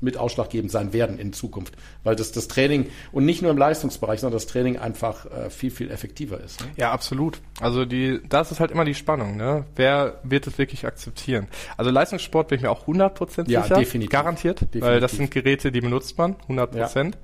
mit 0.00 0.16
ausschlaggebend 0.16 0.70
sein 0.70 0.92
werden 0.92 1.18
in 1.18 1.32
Zukunft, 1.32 1.74
weil 2.04 2.16
das, 2.16 2.32
das 2.32 2.48
Training 2.48 2.86
und 3.12 3.24
nicht 3.24 3.42
nur 3.42 3.50
im 3.50 3.58
Leistungsbereich, 3.58 4.20
sondern 4.20 4.36
das 4.36 4.46
Training 4.46 4.78
einfach 4.78 5.26
äh, 5.26 5.50
viel, 5.50 5.70
viel 5.70 5.90
effektiver 5.90 6.40
ist. 6.40 6.60
Ne? 6.60 6.66
Ja, 6.76 6.92
absolut. 6.92 7.40
Also 7.60 7.84
die, 7.84 8.20
das 8.28 8.52
ist 8.52 8.60
halt 8.60 8.70
immer 8.70 8.84
die 8.84 8.94
Spannung, 8.94 9.36
ne? 9.36 9.64
Wer 9.76 10.20
wird 10.22 10.46
es 10.46 10.58
wirklich 10.58 10.86
akzeptieren? 10.86 11.48
Also 11.76 11.90
Leistungssport 11.90 12.48
bin 12.48 12.56
ich 12.56 12.62
mir 12.62 12.70
auch 12.70 12.86
100% 12.86 13.50
ja, 13.50 13.62
sicher. 13.62 13.76
Definitiv. 13.76 14.10
Garantiert, 14.10 14.60
definitiv. 14.60 14.82
weil 14.82 15.00
das 15.00 15.12
sind 15.12 15.30
Geräte, 15.30 15.72
die 15.72 15.80
benutzt 15.80 16.16
man, 16.18 16.36
100%. 16.48 17.14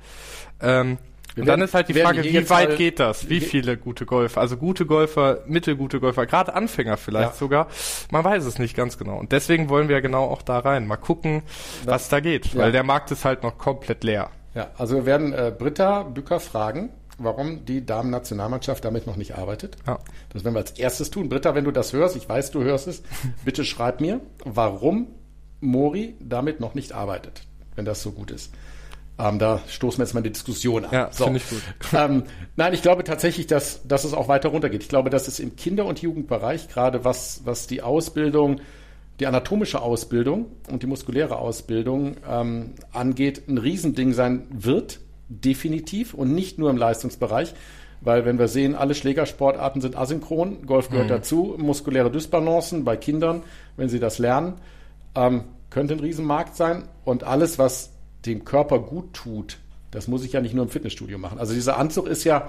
Ja. 0.63 0.81
Ähm, 0.81 0.99
und 1.37 1.47
dann 1.47 1.61
ist 1.61 1.75
halt 1.75 1.89
die 1.89 1.95
Frage, 1.95 2.23
wie 2.23 2.49
weit 2.51 2.77
geht 2.77 3.01
das? 3.01 3.29
Wie 3.29 3.41
viele 3.41 3.77
gute 3.77 4.07
Golfer? 4.07 4.41
Also 4.41 4.57
gute 4.57 4.87
Golfer, 4.87 5.41
mittelgute 5.47 6.01
Golfer, 6.01 6.27
gerade 6.27 6.55
Anfänger 6.55 6.97
vielleicht 6.97 7.33
ja. 7.33 7.37
sogar. 7.37 7.69
Man 8.11 8.25
weiß 8.25 8.45
es 8.45 8.59
nicht 8.59 8.77
ganz 8.77 8.99
genau. 8.99 9.19
Und 9.19 9.33
deswegen 9.33 9.69
wollen 9.69 9.89
wir 9.89 10.01
genau 10.01 10.25
auch 10.25 10.43
da 10.43 10.61
rein. 10.61 10.87
Mal 10.87 10.97
gucken, 10.97 11.43
was 11.85 12.03
das, 12.03 12.09
da 12.09 12.21
geht. 12.21 12.55
Ja. 12.55 12.63
Weil 12.63 12.73
der 12.73 12.85
Markt 12.85 13.11
ist 13.11 13.25
halt 13.25 13.43
noch 13.43 13.59
komplett 13.59 14.05
leer. 14.05 14.31
Ja, 14.55 14.71
also 14.79 14.95
wir 14.95 15.07
werden 15.07 15.33
äh, 15.33 15.53
Britta 15.57 16.05
Bücker 16.05 16.39
fragen, 16.39 16.91
warum 17.19 17.65
die 17.65 17.85
Damen-Nationalmannschaft 17.85 18.85
damit 18.85 19.07
noch 19.07 19.17
nicht 19.17 19.37
arbeitet. 19.37 19.77
Ja. 19.87 19.99
Das 20.33 20.45
werden 20.45 20.55
wir 20.55 20.61
als 20.61 20.73
erstes 20.73 21.11
tun. 21.11 21.29
Britta, 21.29 21.55
wenn 21.55 21.65
du 21.65 21.73
das 21.73 21.93
hörst, 21.93 22.17
ich 22.17 22.29
weiß, 22.29 22.53
du 22.53 22.63
hörst 22.63 22.87
es, 22.87 23.03
bitte 23.45 23.65
schreib 23.65 24.01
mir, 24.01 24.21
warum 24.45 25.09
Mori 25.61 26.15
damit 26.21 26.61
noch 26.61 26.75
nicht 26.75 26.93
arbeitet, 26.93 27.43
wenn 27.75 27.85
das 27.85 28.03
so 28.03 28.13
gut 28.13 28.31
ist. 28.31 28.53
Ähm, 29.19 29.39
da 29.39 29.61
stoßen 29.69 29.99
wir 29.99 30.05
jetzt 30.05 30.15
mal 30.15 30.23
die 30.23 30.33
Diskussion 30.33 30.85
an. 30.85 30.93
Ja, 30.93 31.09
so. 31.13 31.25
finde 31.25 31.39
ich 31.39 31.49
gut. 31.49 31.63
Ähm, 31.95 32.25
nein, 32.57 32.75
ich 32.75 32.83
glaube 32.83 33.05
tatsächlich, 33.05 33.47
dass, 33.47 33.87
dass 33.87 34.05
es 34.05 34.13
auch 34.13 34.27
weiter 34.27 34.49
runtergeht. 34.49 34.83
Ich 34.83 34.89
glaube, 34.89 35.11
dass 35.11 35.29
es 35.29 35.39
im 35.39 35.55
Kinder- 35.55 35.87
und 35.87 36.03
Jugendbereich, 36.03 36.69
gerade 36.69 37.05
was, 37.05 37.43
was 37.45 37.69
die 37.69 37.83
Ausbildung, 37.83 38.61
die 39.21 39.27
anatomische 39.27 39.81
Ausbildung 39.81 40.47
und 40.71 40.83
die 40.83 40.89
muskuläre 40.89 41.37
Ausbildung 41.37 42.17
ähm, 42.29 42.75
angeht, 42.93 43.49
ein 43.49 43.59
Riesending 43.59 44.13
sein 44.13 44.47
wird, 44.51 44.99
definitiv, 45.29 46.15
und 46.15 46.35
nicht 46.35 46.59
nur 46.59 46.71
im 46.71 46.77
Leistungsbereich. 46.77 47.55
Weil 48.01 48.25
wenn 48.25 48.39
wir 48.39 48.49
sehen, 48.49 48.75
alle 48.75 48.95
Schlägersportarten 48.95 49.81
sind 49.81 49.97
asynchron, 49.97 50.67
Golf 50.67 50.91
gehört 50.91 51.07
mhm. 51.07 51.13
dazu, 51.13 51.55
muskuläre 51.57 52.11
Dysbalancen 52.11 52.85
bei 52.85 52.97
Kindern, 52.97 53.45
wenn 53.77 53.89
sie 53.89 54.01
das 54.01 54.19
lernen, 54.19 54.55
ähm, 55.15 55.45
könnte 55.71 55.95
ein 55.95 56.01
Riesenmarkt 56.01 56.57
sein. 56.57 56.85
Und 57.05 57.25
alles, 57.25 57.59
was 57.59 57.94
dem 58.27 58.45
Körper 58.45 58.79
gut 58.79 59.13
tut, 59.13 59.59
das 59.91 60.09
muss 60.09 60.25
ich 60.25 60.33
ja 60.33 60.41
nicht 60.41 60.55
nur 60.55 60.65
im 60.65 60.71
Fitnessstudio 60.71 61.19
machen. 61.19 61.39
Also 61.39 61.55
dieser 61.55 61.79
Anzug 61.79 62.09
ist 62.09 62.25
ja 62.25 62.49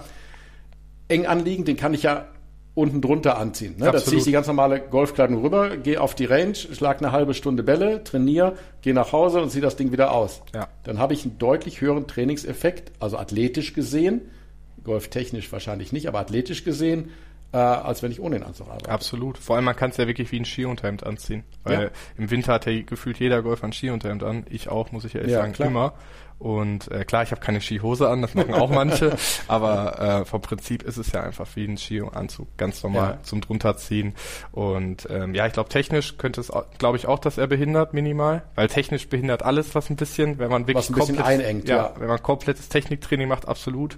eng 1.07 1.25
anliegend, 1.25 1.67
den 1.67 1.77
kann 1.77 1.93
ich 1.93 2.03
ja 2.03 2.27
unten 2.73 3.01
drunter 3.01 3.37
anziehen. 3.37 3.75
Ne? 3.77 3.89
Da 3.91 3.97
ziehe 3.99 4.17
ich 4.17 4.25
die 4.25 4.31
ganz 4.31 4.47
normale 4.47 4.81
Golfkleidung 4.81 5.41
rüber, 5.41 5.77
gehe 5.77 6.01
auf 6.01 6.13
die 6.13 6.25
Range, 6.25 6.55
schlag 6.55 6.99
eine 6.99 7.11
halbe 7.11 7.33
Stunde 7.33 7.63
Bälle, 7.63 8.03
trainiere, 8.03 8.57
gehe 8.81 8.93
nach 8.93 9.13
Hause 9.13 9.41
und 9.41 9.49
ziehe 9.49 9.61
das 9.61 9.77
Ding 9.77 9.91
wieder 9.93 10.11
aus. 10.11 10.41
Ja. 10.53 10.67
Dann 10.83 10.99
habe 10.99 11.13
ich 11.13 11.23
einen 11.23 11.37
deutlich 11.37 11.79
höheren 11.81 12.05
Trainingseffekt, 12.05 12.91
also 12.99 13.17
athletisch 13.17 13.73
gesehen, 13.73 14.21
golftechnisch 14.83 15.51
wahrscheinlich 15.51 15.93
nicht, 15.93 16.07
aber 16.07 16.19
athletisch 16.19 16.65
gesehen, 16.65 17.11
äh, 17.55 17.57
als 17.57 18.03
wenn 18.03 18.11
ich 18.11 18.19
ohne 18.19 18.37
den 18.39 18.43
Anzug 18.45 18.67
arbeite. 18.67 18.89
Absolut. 18.91 19.37
Vor 19.37 19.55
allem 19.55 19.65
man 19.65 19.75
kann 19.77 19.89
es 19.91 19.97
ja 19.97 20.07
wirklich 20.07 20.29
wie 20.33 20.39
ein 20.39 20.45
Skiunterhemd 20.45 21.05
anziehen. 21.05 21.43
Weil 21.63 21.83
Ja. 21.83 21.89
im 22.17 22.29
Winter 22.29 22.53
hat 22.53 22.65
ja 22.65 22.81
gefühlt 22.81 23.17
jeder 23.19 23.41
Golfer 23.41 23.65
ein 23.65 23.71
Skiunterhemd 23.73 24.23
an. 24.23 24.45
Ich 24.49 24.67
auch, 24.67 24.91
muss 24.91 25.05
ich 25.05 25.15
ehrlich 25.15 25.31
Ja, 25.31 25.39
sagen, 25.39 25.53
klar. 25.53 25.69
immer. 25.69 25.93
Und 26.37 26.91
äh, 26.91 27.05
klar, 27.05 27.23
ich 27.23 27.31
habe 27.31 27.39
keine 27.39 27.61
Skihose 27.61 28.09
an, 28.09 28.21
das 28.21 28.33
machen 28.35 28.53
auch 28.55 28.69
manche, 28.69 29.15
aber 29.47 29.99
äh, 30.21 30.25
vom 30.25 30.41
Prinzip 30.41 30.83
ist 30.83 30.97
es 30.97 31.13
ja 31.13 31.23
einfach 31.23 31.47
wie 31.55 31.63
ein 31.65 31.77
Skianzug, 31.77 32.57
ganz 32.57 32.83
normal 32.83 33.11
Ja. 33.11 33.23
zum 33.23 33.39
drunterziehen. 33.39 34.13
Und 34.51 35.07
ähm, 35.09 35.33
ja, 35.33 35.47
ich 35.47 35.53
glaube, 35.53 35.69
technisch 35.69 36.17
könnte 36.17 36.41
es, 36.41 36.51
glaube 36.77 36.97
ich, 36.97 37.07
auch, 37.07 37.19
dass 37.19 37.37
er 37.37 37.47
behindert 37.47 37.93
minimal, 37.93 38.43
weil 38.55 38.67
technisch 38.67 39.07
behindert 39.07 39.43
alles, 39.43 39.75
was 39.75 39.89
ein 39.89 39.95
bisschen, 39.95 40.37
wenn 40.37 40.49
man 40.51 40.67
wirklich 40.67 40.87
bisschen 40.89 41.21
einengt, 41.21 41.69
ja. 41.69 41.93
wenn 41.97 42.09
man 42.09 42.21
komplettes 42.21 42.67
Techniktraining 42.67 43.29
macht, 43.29 43.47
absolut. 43.47 43.97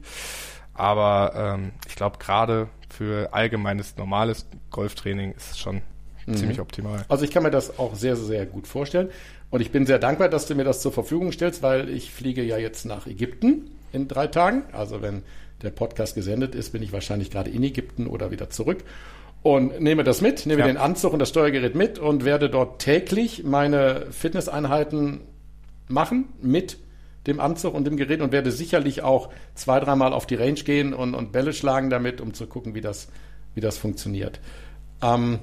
Aber 0.76 1.32
ähm, 1.36 1.72
ich 1.88 1.96
glaube, 1.96 2.20
gerade 2.20 2.68
für 2.90 3.34
allgemeines, 3.34 3.98
normales 3.98 4.46
Golftraining 4.72 5.34
ist 5.34 5.52
es 5.52 5.58
schon 5.60 5.82
Mhm. 6.26 6.36
ziemlich 6.36 6.60
optimal. 6.60 7.06
Also 7.08 7.24
ich 7.24 7.32
kann 7.32 7.44
mir 7.44 7.52
das 7.52 7.80
auch 7.80 7.96
sehr, 7.96 8.16
sehr 8.18 8.46
gut 8.46 8.68
vorstellen. 8.68 9.10
Und 9.50 9.62
ich 9.62 9.72
bin 9.72 9.86
sehr 9.86 9.98
dankbar, 9.98 10.28
dass 10.28 10.46
du 10.46 10.56
mir 10.56 10.66
das 10.66 10.82
zur 10.82 10.92
Verfügung 10.92 11.32
stellst, 11.32 11.64
weil 11.64 11.88
ich 11.90 12.12
fliege 12.12 12.44
ja 12.44 12.58
jetzt 12.58 12.86
nach 12.86 13.08
Ägypten 13.08 13.72
in 13.94 14.10
drei 14.10 14.28
Tagen. 14.28 14.64
Also 14.74 15.02
wenn 15.02 15.24
der 15.62 15.70
Podcast 15.70 16.16
gesendet 16.16 16.54
ist, 16.54 16.72
bin 16.74 16.84
ich 16.84 16.92
wahrscheinlich 16.92 17.32
gerade 17.32 17.50
in 17.50 17.64
Ägypten 17.64 18.08
oder 18.08 18.30
wieder 18.30 18.50
zurück. 18.50 18.84
Und 19.42 19.80
nehme 19.80 20.04
das 20.04 20.20
mit, 20.20 20.46
nehme 20.46 20.62
Ja. 20.62 20.68
den 20.68 20.76
Anzug 20.76 21.14
und 21.14 21.20
das 21.20 21.30
Steuergerät 21.30 21.76
mit 21.76 21.98
und 21.98 22.26
werde 22.26 22.50
dort 22.50 22.80
täglich 22.82 23.46
meine 23.46 24.08
Fitnesseinheiten 24.12 25.22
machen 25.88 26.26
mit 26.42 26.78
dem 27.28 27.40
Anzug 27.40 27.74
und 27.74 27.86
dem 27.86 27.98
Gerät 27.98 28.22
und 28.22 28.32
werde 28.32 28.52
sicherlich 28.52 29.04
auch 29.04 29.30
zwei, 29.54 29.80
dreimal 29.80 30.14
auf 30.14 30.26
die 30.26 30.36
Range 30.36 30.54
gehen 30.54 30.94
und, 30.94 31.14
und 31.14 31.32
Bälle 31.32 31.54
schlagen 31.54 31.90
damit, 31.90 32.22
um 32.22 32.34
zu 32.34 32.48
gucken, 32.48 32.74
wie 32.74 32.82
das, 32.82 33.10
wie 33.54 33.62
das 33.62 33.78
funktioniert. 33.78 34.40
Ähm, 35.02 35.40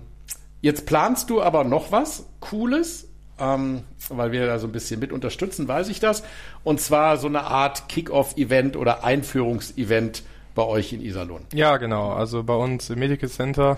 jetzt 0.61 0.87
planst 0.87 1.31
du 1.31 1.43
aber 1.43 1.64
noch 1.64 1.93
was 1.93 2.26
Cooles, 2.41 3.09
ähm, 3.38 3.83
weil 4.09 4.33
wir 4.33 4.47
da 4.47 4.59
so 4.59 4.67
ein 4.67 4.73
bisschen 4.73 5.00
mit 5.00 5.12
unterstützen, 5.12 5.69
weiß 5.69 5.88
ich 5.88 6.00
das. 6.00 6.23
Und 6.62 6.81
zwar 6.81 7.17
so 7.19 7.26
eine 7.26 7.43
Art 7.45 7.88
Kick-Off-Event 7.88 8.76
oder 8.76 9.05
Einführungsevent 9.05 10.23
bei 10.54 10.64
euch 10.64 10.92
in 10.92 11.00
Iserlohn. 11.00 11.42
Ja, 11.52 11.76
genau. 11.76 12.12
Also 12.12 12.42
bei 12.42 12.54
uns 12.54 12.90
im 12.90 12.99
Medical 12.99 13.28
Center 13.28 13.76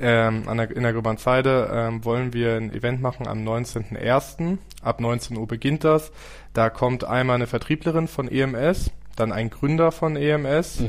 ähm, 0.00 0.48
an 0.48 0.56
der, 0.56 0.70
in 0.74 0.82
der 0.82 0.92
Gröbernzeide 0.92 1.70
ähm, 1.72 2.04
wollen 2.04 2.32
wir 2.32 2.56
ein 2.56 2.72
Event 2.72 3.00
machen 3.00 3.28
am 3.28 3.46
19.01. 3.46 4.58
Ab 4.82 5.00
19 5.00 5.36
Uhr 5.36 5.46
beginnt 5.46 5.84
das. 5.84 6.12
Da 6.52 6.70
kommt 6.70 7.04
einmal 7.04 7.36
eine 7.36 7.46
Vertrieblerin 7.46 8.08
von 8.08 8.28
EMS, 8.28 8.90
dann 9.16 9.32
ein 9.32 9.50
Gründer 9.50 9.92
von 9.92 10.16
EMS 10.16 10.82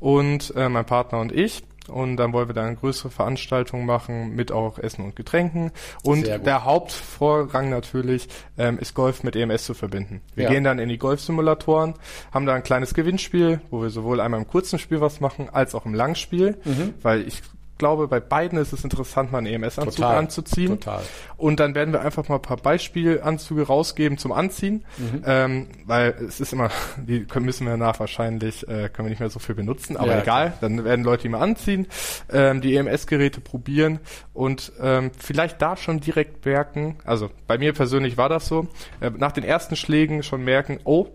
und 0.00 0.54
äh, 0.56 0.68
mein 0.68 0.84
Partner 0.84 1.20
und 1.20 1.32
ich. 1.32 1.62
Und 1.88 2.16
dann 2.16 2.32
wollen 2.32 2.48
wir 2.48 2.54
da 2.54 2.64
eine 2.64 2.76
größere 2.76 3.10
Veranstaltung 3.10 3.86
machen 3.86 4.34
mit 4.34 4.52
auch 4.52 4.78
Essen 4.78 5.04
und 5.04 5.16
Getränken. 5.16 5.72
Und 6.02 6.26
der 6.26 6.64
Hauptvorrang 6.64 7.70
natürlich 7.70 8.28
ähm, 8.56 8.78
ist 8.78 8.94
Golf 8.94 9.22
mit 9.22 9.36
EMS 9.36 9.64
zu 9.64 9.74
verbinden. 9.74 10.20
Wir 10.34 10.44
Ja. 10.44 10.50
gehen 10.50 10.64
dann 10.64 10.78
in 10.78 10.88
die 10.88 10.98
Golfsimulatoren, 10.98 11.94
haben 12.32 12.46
da 12.46 12.54
ein 12.54 12.62
kleines 12.62 12.94
Gewinnspiel, 12.94 13.60
wo 13.70 13.82
wir 13.82 13.90
sowohl 13.90 14.20
einmal 14.20 14.40
im 14.40 14.46
kurzen 14.48 14.78
Spiel 14.78 15.00
was 15.00 15.20
machen, 15.20 15.48
als 15.50 15.74
auch 15.74 15.86
im 15.86 15.94
Langspiel, 15.94 16.56
Mhm. 16.64 16.94
weil 17.02 17.26
ich 17.26 17.42
glaube, 17.78 18.08
bei 18.08 18.20
beiden 18.20 18.58
ist 18.58 18.72
es 18.72 18.84
interessant, 18.84 19.32
mal 19.32 19.38
einen 19.38 19.46
EMS-Anzug 19.46 20.04
anzuziehen. 20.04 20.80
Total. 20.80 21.00
Und 21.36 21.60
dann 21.60 21.74
werden 21.74 21.92
wir 21.92 22.00
einfach 22.00 22.28
mal 22.28 22.36
ein 22.36 22.42
paar 22.42 22.56
Beispielanzüge 22.56 23.66
rausgeben 23.66 24.18
zum 24.18 24.32
Anziehen, 24.32 24.84
Mhm. 24.98 25.22
ähm, 25.26 25.66
weil 25.86 26.14
es 26.26 26.40
ist 26.40 26.52
immer, 26.52 26.70
die 27.06 27.24
können, 27.24 27.46
müssen 27.46 27.66
wir 27.66 27.70
danach 27.72 28.00
wahrscheinlich, 28.00 28.62
äh, 28.68 28.88
können 28.88 29.06
wir 29.06 29.10
nicht 29.10 29.20
mehr 29.20 29.30
so 29.30 29.38
viel 29.38 29.54
benutzen, 29.54 29.96
aber 29.96 30.08
Ja, 30.16 30.22
egal, 30.22 30.52
dann 30.60 30.84
werden 30.84 31.04
Leute 31.04 31.22
die 31.22 31.28
mal 31.28 31.40
anziehen, 31.40 31.86
ähm, 32.30 32.60
die 32.60 32.76
EMS-Geräte 32.76 33.40
probieren 33.40 34.00
und 34.34 34.72
ähm, 34.80 35.10
vielleicht 35.16 35.62
da 35.62 35.76
schon 35.76 36.00
direkt 36.00 36.44
merken, 36.44 36.96
also 37.04 37.30
bei 37.46 37.58
mir 37.58 37.72
persönlich 37.72 38.16
war 38.16 38.28
das 38.28 38.46
so, 38.48 38.66
äh, 39.00 39.10
nach 39.10 39.32
den 39.32 39.44
ersten 39.44 39.76
Schlägen 39.76 40.22
schon 40.22 40.42
merken, 40.44 40.80
oh, 40.84 41.06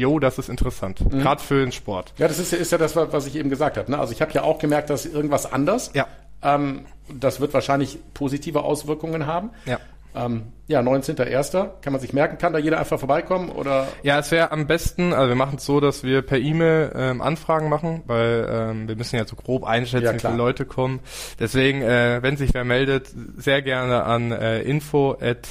jo, 0.00 0.18
das 0.18 0.38
ist 0.38 0.48
interessant, 0.48 1.00
Mhm. 1.12 1.20
gerade 1.20 1.42
für 1.42 1.60
den 1.60 1.72
Sport. 1.72 2.12
Ja, 2.18 2.26
das 2.28 2.38
ist, 2.38 2.52
ja- 2.52 2.58
ist 2.58 2.72
ja 2.72 2.78
das, 2.78 2.96
was 2.96 3.26
ich 3.26 3.36
eben 3.36 3.50
gesagt 3.50 3.76
habe. 3.76 3.90
Ne? 3.90 3.98
Also 3.98 4.12
ich 4.12 4.20
habe 4.20 4.32
ja 4.32 4.42
auch 4.42 4.58
gemerkt, 4.58 4.90
dass 4.90 5.06
irgendwas 5.06 5.50
anders. 5.52 5.90
Ja. 5.94 6.06
Ähm, 6.42 6.86
das 7.12 7.40
wird 7.40 7.52
wahrscheinlich 7.54 7.98
positive 8.14 8.62
Auswirkungen 8.62 9.26
haben. 9.26 9.50
Ja. 9.66 9.78
Ähm, 10.12 10.44
ja, 10.66 10.80
19.01. 10.82 11.70
Kann 11.82 11.92
man 11.92 12.00
sich 12.00 12.12
merken, 12.12 12.36
kann 12.36 12.52
da 12.52 12.58
jeder 12.58 12.80
einfach 12.80 12.98
vorbeikommen 12.98 13.48
oder 13.50 13.86
Ja, 14.02 14.18
es 14.18 14.30
wäre 14.32 14.50
am 14.50 14.66
besten, 14.66 15.12
also 15.12 15.28
wir 15.28 15.36
machen 15.36 15.58
es 15.58 15.64
so, 15.64 15.78
dass 15.78 16.02
wir 16.02 16.22
per 16.22 16.38
E-Mail 16.38 16.90
ähm, 16.96 17.20
Anfragen 17.22 17.68
machen, 17.68 18.02
weil 18.06 18.48
ähm, 18.50 18.88
wir 18.88 18.96
müssen 18.96 19.14
ja 19.16 19.24
so 19.24 19.36
grob 19.36 19.62
einschätzen, 19.64 20.04
Ja, 20.06 20.14
wie 20.14 20.18
viele 20.18 20.34
Leute 20.34 20.64
kommen. 20.64 20.98
Deswegen, 21.38 21.82
äh, 21.82 22.18
wenn 22.22 22.36
sich 22.36 22.52
wer 22.54 22.64
meldet, 22.64 23.08
sehr 23.36 23.62
gerne 23.62 24.02
an 24.02 24.32
äh, 24.32 24.62
info 24.62 25.16
at 25.20 25.46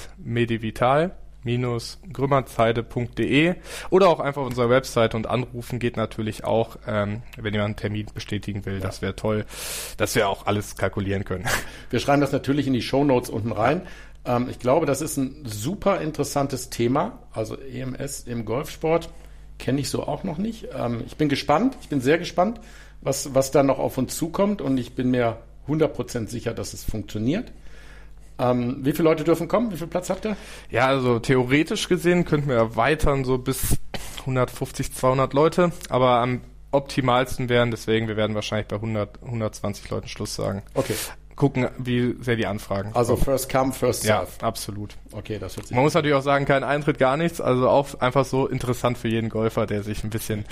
grümmerzeide.de 1.43 3.55
oder 3.89 4.10
auch 4.10 4.19
einfach 4.19 4.41
auf 4.41 4.48
unserer 4.48 4.69
Website 4.69 5.15
und 5.15 5.27
anrufen 5.27 5.79
geht 5.79 5.98
natürlich 5.98 6.43
auch, 6.43 6.77
ähm, 6.88 7.22
wenn 7.38 7.53
jemand 7.53 7.67
einen 7.67 7.75
Termin 7.75 8.08
bestätigen 8.13 8.65
will. 8.65 8.79
Das 8.79 9.01
wäre 9.01 9.15
toll, 9.15 9.46
dass 9.98 10.15
wir 10.15 10.29
auch 10.29 10.46
alles 10.46 10.75
kalkulieren 10.75 11.24
können. 11.24 11.46
Wir 11.89 12.00
schreiben 12.00 12.22
das 12.22 12.31
natürlich 12.31 12.67
in 12.67 12.74
die 12.74 12.81
Shownotes 12.81 13.29
unten 13.29 13.51
rein. 13.51 13.81
Ähm, 14.25 14.48
ich 14.50 14.60
glaube, 14.60 14.86
das 14.86 15.01
ist 15.01 15.17
ein 15.17 15.43
super 15.46 16.01
interessantes 16.01 16.69
Thema. 16.69 17.19
Also 17.31 17.55
EMS 17.55 18.22
im 18.22 18.46
Golfsport 18.46 19.10
kenne 19.58 19.81
ich 19.81 19.89
so 19.89 20.08
auch 20.08 20.24
noch 20.24 20.38
nicht. 20.38 20.67
Ähm, 20.75 21.03
ich 21.05 21.17
bin 21.17 21.29
gespannt, 21.29 21.77
ich 21.81 21.89
bin 21.89 22.01
sehr 22.01 22.17
gespannt, 22.17 22.60
was, 23.01 23.34
was 23.34 23.51
da 23.51 23.63
noch 23.63 23.79
auf 23.79 23.98
uns 23.98 24.15
zukommt 24.15 24.62
und 24.62 24.77
ich 24.77 24.93
bin 24.93 25.12
mir 25.12 25.38
100% 25.67 26.27
sicher, 26.27 26.53
dass 26.53 26.74
es 26.74 26.84
funktioniert. 26.84 27.51
Ähm, 28.39 28.77
wie 28.81 28.91
viele 28.91 29.03
Leute 29.10 29.24
dürfen 29.24 29.48
kommen? 29.48 29.72
Wie 29.72 29.77
viel 29.77 29.88
Platz 29.88 30.10
habt 30.10 30.25
ihr? 30.25 30.36
Ja, 30.69 30.88
also 30.88 31.19
theoretisch 31.19 31.88
gesehen 31.89 32.25
könnten 32.25 32.48
wir 32.50 32.55
erweitern 32.55 33.24
so 33.25 33.38
bis 33.38 33.77
150, 34.22 34.93
200 34.93 35.34
Leute, 35.34 35.72
aber 35.89 36.19
am 36.22 36.41
optimalsten 36.72 37.50
wären, 37.50 37.72
deswegen, 37.72 38.08
wir 38.08 38.15
werden 38.17 38.36
wahrscheinlich 38.36 38.67
bei 38.67 38.75
100, 38.75 39.24
120 39.24 39.89
Leuten 39.89 40.08
Schluss 40.08 40.36
sagen. 40.36 40.62
Okay. 40.75 40.93
Gucken, 41.36 41.69
wie 41.77 42.15
sehr 42.19 42.36
die 42.36 42.46
Anfragen 42.46 42.91
Also 42.93 43.13
kommen. 43.13 43.24
first 43.24 43.50
come, 43.51 43.72
first 43.72 44.03
Ja, 44.03 44.25
serve. 44.25 44.46
absolut. 44.46 44.96
Okay, 45.13 45.39
das 45.39 45.55
hört 45.55 45.67
sich 45.67 45.75
Man 45.75 45.86
muss 45.86 45.93
natürlich 45.93 46.15
auch 46.15 46.22
sagen, 46.22 46.43
kein 46.46 46.65
Eintritt, 46.65 47.00
gar 47.00 47.15
nichts, 47.15 47.39
also 47.39 47.69
auch 47.69 47.88
einfach 48.01 48.25
so 48.25 48.46
interessant 48.46 48.98
für 48.98 49.08
jeden 49.08 49.29
Golfer, 49.29 49.65
der 49.65 49.81
sich 49.81 50.03
ein 50.03 50.10
bisschen 50.10 50.43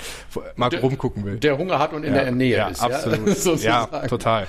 mal 0.56 0.70
Der- 0.70 0.80
rumgucken 0.80 1.24
will. 1.26 1.36
der 1.36 1.58
Hunger 1.58 1.78
hat 1.78 1.92
und 1.92 2.04
in 2.04 2.14
der 2.14 2.32
Nähe 2.32 2.56
ja, 2.56 2.68
ist. 2.68 2.80
absolut. 2.80 3.18
Ja, 3.26 3.26
ja, 3.28 3.34
sozusagen. 3.34 4.08
total. 4.08 4.46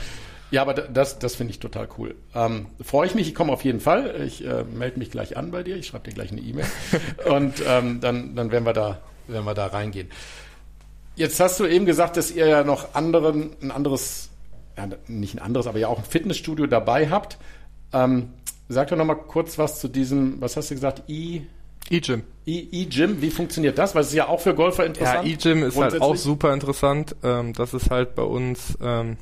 Ja, 0.52 0.64
aber 0.64 0.74
das, 0.74 1.20
das 1.20 1.36
finde 1.36 1.52
ich 1.52 1.60
total 1.60 1.88
cool. 1.98 2.16
Ähm, 2.34 2.66
Freue 2.82 3.06
ich 3.08 3.14
mich, 3.16 3.28
ich 3.28 3.36
komme 3.36 3.52
auf 3.54 3.64
jeden 3.64 3.80
Fall. 3.80 4.20
Ich 4.26 4.44
äh, 4.44 4.64
melde 4.64 4.98
mich 4.98 5.12
gleich 5.12 5.38
an 5.38 5.52
bei 5.52 5.62
dir, 5.64 5.76
ich 5.78 5.88
schreibe 5.88 6.10
dir 6.10 6.16
gleich 6.16 6.32
eine 6.32 6.42
E-Mail 6.42 6.66
und 7.30 7.54
ähm, 7.68 8.00
dann, 8.02 8.36
dann 8.36 8.52
werden 8.52 8.66
wir 8.66 8.74
da, 8.74 9.00
werden 9.28 9.46
wir 9.46 9.54
da 9.54 9.68
reingehen. 9.68 10.10
Jetzt 11.16 11.40
hast 11.40 11.60
du 11.60 11.66
eben 11.66 11.86
gesagt, 11.86 12.18
dass 12.18 12.32
ihr 12.32 12.48
ja 12.48 12.64
noch 12.64 12.96
anderen, 12.96 13.52
ein 13.62 13.72
anderes, 13.72 14.30
ja, 14.78 14.88
nicht 15.08 15.36
ein 15.36 15.40
anderes, 15.40 15.68
aber 15.68 15.78
ja 15.78 15.88
auch 15.88 16.00
ein 16.00 16.06
Fitnessstudio 16.06 16.66
dabei 16.66 17.10
habt. 17.10 17.38
Ähm, 17.94 18.30
sag 18.70 18.88
doch 18.88 18.98
noch 18.98 19.06
mal 19.06 19.16
kurz 19.16 19.58
was 19.58 19.80
zu 19.80 19.88
diesem, 19.88 20.40
was 20.42 20.56
hast 20.58 20.72
du 20.72 20.76
gesagt, 20.76 21.04
E- 21.10 21.42
E-Gym. 21.92 22.24
E- 22.46 22.68
E-Gym, 22.72 23.22
wie 23.22 23.32
funktioniert 23.32 23.78
das? 23.78 23.96
Weil 23.96 24.02
es 24.04 24.10
ist 24.10 24.14
ja 24.16 24.28
auch 24.28 24.40
für 24.40 24.54
Golfer 24.56 24.84
Ja, 24.84 24.88
interessant. 24.90 25.28
E-Gym 25.28 25.64
ist 25.64 25.78
halt 25.78 26.02
auch 26.02 26.16
super 26.16 26.54
interessant. 26.54 27.16
Ähm, 27.24 27.54
das 27.54 27.74
ist 27.74 27.90
halt 27.92 28.16
bei 28.16 28.24
uns, 28.24 28.78
ähm, 28.82 29.18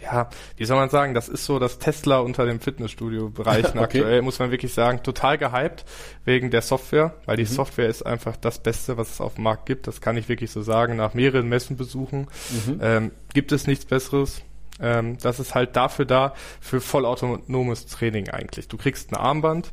ja, 0.00 0.28
wie 0.56 0.64
soll 0.64 0.76
man 0.76 0.90
sagen, 0.90 1.12
das 1.14 1.28
ist 1.28 1.44
so 1.44 1.58
das 1.58 1.78
Tesla 1.78 2.18
unter 2.20 2.46
dem 2.46 2.60
Fitnessstudio-Bereichen 2.60 3.70
Okay. 3.78 3.98
aktuell, 3.98 4.22
muss 4.22 4.38
man 4.38 4.50
wirklich 4.50 4.72
sagen. 4.72 5.02
Total 5.02 5.38
gehypt 5.38 5.84
wegen 6.24 6.50
der 6.50 6.62
Software, 6.62 7.14
weil 7.26 7.34
Mhm. 7.36 7.40
die 7.40 7.44
Software 7.46 7.88
ist 7.88 8.06
einfach 8.06 8.36
das 8.36 8.60
Beste, 8.62 8.96
was 8.96 9.10
es 9.10 9.20
auf 9.20 9.34
dem 9.34 9.44
Markt 9.44 9.66
gibt. 9.66 9.86
Das 9.86 10.00
kann 10.00 10.16
ich 10.16 10.28
wirklich 10.28 10.50
so 10.52 10.62
sagen. 10.62 10.96
Nach 10.96 11.14
mehreren 11.14 11.48
Messenbesuchen 11.48 12.28
Mhm. 12.66 12.78
ähm, 12.80 13.10
gibt 13.34 13.50
es 13.52 13.66
nichts 13.66 13.84
Besseres. 13.86 14.42
Ähm, 14.80 15.18
das 15.18 15.40
ist 15.40 15.56
halt 15.56 15.74
dafür 15.74 16.04
da, 16.04 16.34
für 16.60 16.80
vollautonomes 16.80 17.86
Training 17.86 18.28
eigentlich. 18.30 18.68
Du 18.68 18.76
kriegst 18.76 19.10
ein 19.10 19.16
Armband, 19.16 19.72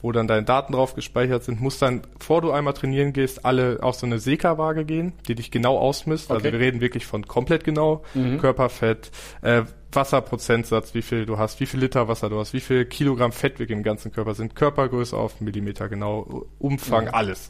wo 0.00 0.12
dann 0.12 0.28
deine 0.28 0.44
Daten 0.44 0.72
drauf 0.72 0.94
gespeichert 0.94 1.44
sind, 1.44 1.60
musst 1.60 1.82
dann, 1.82 2.02
bevor 2.18 2.40
du 2.40 2.52
einmal 2.52 2.74
trainieren 2.74 3.12
gehst, 3.12 3.44
alle 3.44 3.78
auf 3.82 3.96
so 3.96 4.06
eine 4.06 4.18
Seka-Waage 4.18 4.84
gehen, 4.84 5.12
die 5.26 5.34
dich 5.34 5.50
genau 5.50 5.78
ausmisst. 5.78 6.30
Okay. 6.30 6.34
Also 6.34 6.52
wir 6.52 6.60
reden 6.60 6.80
wirklich 6.80 7.06
von 7.06 7.26
komplett 7.26 7.64
genau, 7.64 8.02
Körperfett, 8.40 9.10
äh, 9.42 9.62
Wasserprozentsatz, 9.92 10.94
wie 10.94 11.02
viel 11.02 11.24
du 11.24 11.38
hast, 11.38 11.60
wie 11.60 11.66
viel 11.66 11.80
Liter 11.80 12.08
Wasser 12.08 12.28
du 12.28 12.38
hast, 12.38 12.52
wie 12.52 12.60
viel 12.60 12.84
Kilogramm 12.84 13.32
Fett 13.32 13.58
wirklich 13.58 13.76
im 13.76 13.82
ganzen 13.82 14.12
Körper 14.12 14.34
sind, 14.34 14.54
Körpergröße 14.54 15.16
auf 15.16 15.40
Millimeter 15.40 15.88
genau, 15.88 16.46
Umfang, 16.58 17.08
alles. 17.08 17.48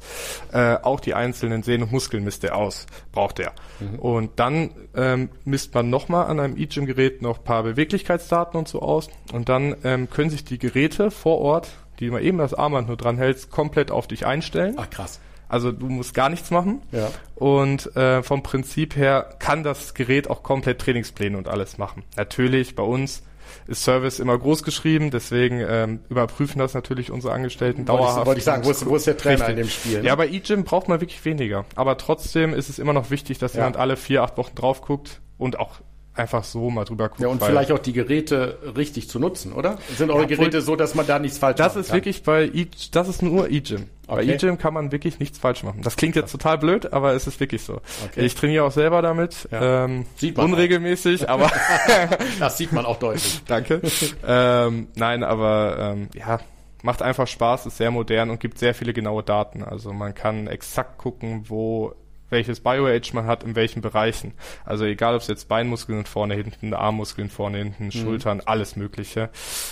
Äh, 0.53 0.77
auch 0.77 1.01
die 1.01 1.15
einzelnen 1.15 1.63
Sehnen 1.63 1.85
und 1.85 1.93
Muskeln 1.93 2.25
misst 2.25 2.45
er 2.45 2.57
aus, 2.57 2.87
braucht 3.13 3.41
er. 3.41 3.53
Und 3.99 4.39
dann 4.39 4.71
ähm, 4.95 5.31
misst 5.45 5.75
man 5.75 5.91
nochmal 5.91 6.27
an 6.27 6.39
einem 6.39 6.57
E-Gym-Gerät 6.57 7.23
noch 7.23 7.39
ein 7.39 7.45
paar 7.45 7.65
Beweglichkeitsdaten 7.65 8.59
und 8.59 8.69
so 8.69 8.83
aus. 8.83 9.09
Und 9.33 9.49
dann 9.49 9.77
ähm, 9.85 10.09
können 10.09 10.31
sich 10.31 10.45
die 10.45 10.59
Geräte 10.59 11.11
vor 11.11 11.39
Ort, 11.39 11.69
die 12.01 12.11
man 12.11 12.23
eben 12.23 12.39
das 12.39 12.55
Armband 12.55 12.89
nur 12.89 12.97
dran 12.97 13.19
hältst, 13.19 13.51
komplett 13.51 13.91
auf 13.91 14.07
dich 14.07 14.27
einstellen. 14.27 14.75
Ach 14.79 14.89
krass. 14.91 15.21
Also 15.49 15.73
du 15.73 15.87
musst 15.87 16.13
gar 16.15 16.29
nichts 16.29 16.51
machen. 16.51 16.83
Ja. 16.93 17.09
Und 17.35 17.95
äh, 17.97 18.23
vom 18.23 18.43
Prinzip 18.43 18.97
her 18.97 19.31
kann 19.39 19.63
das 19.63 19.95
Gerät 19.95 20.29
auch 20.29 20.43
komplett 20.43 20.79
Trainingspläne 20.81 21.39
und 21.39 21.49
alles 21.49 21.79
machen. 21.79 22.03
Natürlich 22.17 22.75
bei 22.75 22.83
uns 22.83 23.23
ist 23.67 23.83
Service 23.83 24.19
immer 24.21 24.37
groß 24.39 24.63
geschrieben, 24.63 25.11
deswegen 25.11 25.61
ähm, 25.67 26.01
überprüfen 26.11 26.59
das 26.59 26.75
natürlich 26.75 27.11
unsere 27.11 27.33
Angestellten 27.33 27.89
Wollte 27.89 27.93
dauerhaft. 28.03 28.21
ich, 28.21 28.27
wollte 28.27 28.39
ich 28.41 28.45
sagen, 28.45 28.65
wo 28.67 28.71
ist, 28.71 28.85
wo 28.87 28.95
ist 28.97 29.07
der 29.07 29.17
Trainer 29.17 29.49
Richtig. 29.49 29.51
in 29.51 29.57
dem 29.57 29.69
Spiel? 29.71 30.01
ne? 30.03 30.07
Ja, 30.09 30.15
bei 30.17 30.29
eGym 30.29 30.65
braucht 30.65 30.89
man 30.89 31.01
wirklich 31.01 31.25
weniger. 31.25 31.65
Aber 31.75 31.97
trotzdem 31.97 32.53
ist 32.53 32.69
es 32.69 32.79
immer 32.79 32.93
noch 32.93 33.11
wichtig, 33.11 33.39
dass 33.39 33.55
Ja. 33.55 33.61
jemand 33.61 33.79
alle 33.79 33.97
vier, 33.97 34.23
acht 34.23 34.37
Wochen 34.37 34.55
drauf 34.55 34.83
guckt 34.83 35.21
und 35.39 35.59
auch 35.59 35.77
einfach 36.19 36.45
so 36.45 36.71
mal 36.71 36.85
drüber 36.85 37.09
guckt. 37.09 37.21
Ja, 37.21 37.29
und 37.29 37.43
vielleicht 37.43 37.71
auch 37.73 37.79
die 37.79 37.93
Geräte 37.93 38.59
richtig 38.77 39.09
zu 39.09 39.19
nutzen, 39.19 39.53
oder? 39.53 39.79
Sind 39.97 40.11
eure 40.11 40.23
Ja, 40.23 40.27
Geräte 40.27 40.61
so, 40.63 40.77
dass 40.77 40.95
man 40.95 41.07
da 41.07 41.19
nichts 41.19 41.39
falsch 41.39 41.57
das 41.57 41.73
machen 41.75 41.81
ist 41.81 41.87
kann? 41.89 41.97
wirklich 41.97 42.23
bei 42.23 42.45
e 42.45 42.67
das 42.93 43.09
ist 43.09 43.23
nur 43.23 43.51
eGym. 43.51 43.89
Bei 44.07 44.15
Okay. 44.23 44.33
eGym 44.35 44.57
kann 44.59 44.73
man 44.75 44.91
wirklich 44.93 45.19
nichts 45.19 45.39
falsch 45.39 45.63
machen. 45.63 45.83
Das 45.83 45.97
klingt 45.97 46.17
jetzt 46.17 46.33
total 46.33 46.59
blöd, 46.59 46.93
aber 46.93 47.13
es 47.15 47.27
ist 47.27 47.39
wirklich 47.41 47.63
so. 47.63 47.81
Okay. 48.07 48.25
Ich 48.25 48.35
trainiere 48.35 48.65
auch 48.65 48.73
selber 48.73 49.03
damit, 49.03 49.49
Ja. 49.53 49.85
ähm, 49.85 50.07
Sieht 50.17 50.37
man 50.37 50.47
unregelmäßig, 50.47 51.29
aber 51.29 51.51
Das 52.39 52.57
sieht 52.59 52.73
man 52.73 52.87
auch 52.87 52.99
deutlich. 52.99 53.41
danke. 53.47 53.81
ähm, 54.27 54.89
nein, 54.95 55.23
aber 55.23 55.77
ähm, 55.97 56.09
ja, 56.15 56.41
macht 56.83 57.03
einfach 57.03 57.27
Spaß, 57.27 57.67
ist 57.67 57.77
sehr 57.77 57.91
modern 57.91 58.31
und 58.31 58.41
gibt 58.41 58.59
sehr 58.59 58.75
viele 58.75 58.93
genaue 58.93 59.23
Daten. 59.23 59.63
Also 59.63 59.93
man 59.93 60.15
kann 60.15 60.47
exakt 60.47 60.97
gucken, 60.99 61.45
wo 61.49 61.95
welches 62.31 62.61
Bio-Age 62.61 63.13
man 63.15 63.27
hat, 63.27 63.43
in 63.43 63.55
welchen 63.57 63.81
Bereichen. 63.83 64.33
Also 64.65 64.85
egal, 64.85 65.15
ob 65.15 65.23
es 65.23 65.29
jetzt 65.29 65.49
Beinmuskeln 65.49 66.05
vorne, 66.05 66.35
hinten, 66.35 66.75
Armmuskeln 66.75 67.31
vorne, 67.31 67.59
hinten, 67.59 67.85
Mhm. 67.87 67.91
Schultern, 67.93 68.43
alles 68.45 68.77
Mögliche. 68.77 69.31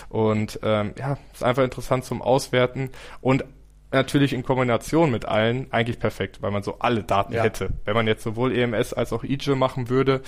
Und 0.08 0.58
ähm, 0.62 0.94
ja, 0.98 1.18
ist 1.32 1.42
einfach 1.44 1.64
interessant 1.64 2.04
zum 2.04 2.22
Auswerten 2.22 2.90
und 3.20 3.44
natürlich 3.92 4.32
in 4.32 4.42
Kombination 4.42 5.10
mit 5.10 5.24
allen 5.26 5.72
eigentlich 5.72 5.98
perfekt, 5.98 6.42
weil 6.42 6.50
man 6.50 6.62
so 6.62 6.78
alle 6.80 7.02
Daten 7.04 7.32
Ja. 7.34 7.42
hätte. 7.44 7.70
Wenn 7.84 7.94
man 7.94 8.06
jetzt 8.06 8.22
sowohl 8.24 8.54
EMS 8.56 8.92
als 8.92 9.12
auch 9.12 9.22
EGIM 9.24 9.58
machen 9.58 9.88
würde, 9.88 10.22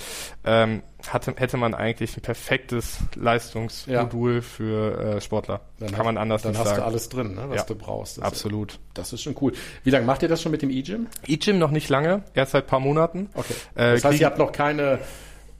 ähm, 0.45 0.81
hatte, 1.07 1.33
hätte 1.37 1.57
man 1.57 1.73
eigentlich 1.73 2.17
ein 2.17 2.21
perfektes 2.21 2.99
Leistungsmodul 3.15 4.41
für 4.41 4.99
äh, 5.17 5.21
Sportler. 5.21 5.61
Dann 5.79 5.89
Kann 5.89 5.99
hast- 5.99 6.05
man 6.05 6.17
anders 6.17 6.41
Dann 6.43 6.51
nicht 6.51 6.59
hast 6.59 6.69
sagen. 6.69 6.81
du 6.81 6.85
alles 6.85 7.09
drin, 7.09 7.35
ne, 7.35 7.45
was 7.47 7.57
Ja. 7.57 7.63
du 7.63 7.75
brauchst. 7.75 8.17
Das, 8.17 8.23
Absolut. 8.25 8.79
Das 8.93 9.13
ist 9.13 9.21
schon 9.21 9.35
cool. 9.41 9.53
Wie 9.83 9.89
lange 9.89 10.05
macht 10.05 10.21
ihr 10.23 10.29
das 10.29 10.41
schon 10.41 10.51
mit 10.51 10.61
dem 10.61 10.69
E-Gym? 10.69 11.07
EGIM 11.27 11.59
noch 11.59 11.71
nicht 11.71 11.89
lange, 11.89 12.23
erst 12.33 12.53
seit 12.53 12.67
paar 12.67 12.79
Monaten. 12.79 13.29
Okay. 13.33 13.53
Äh, 13.75 13.75
das 13.75 13.91
heißt, 13.93 14.03
kriegen- 14.03 14.21
ihr 14.21 14.25
habt 14.27 14.37
noch 14.39 14.51
keine 14.51 14.99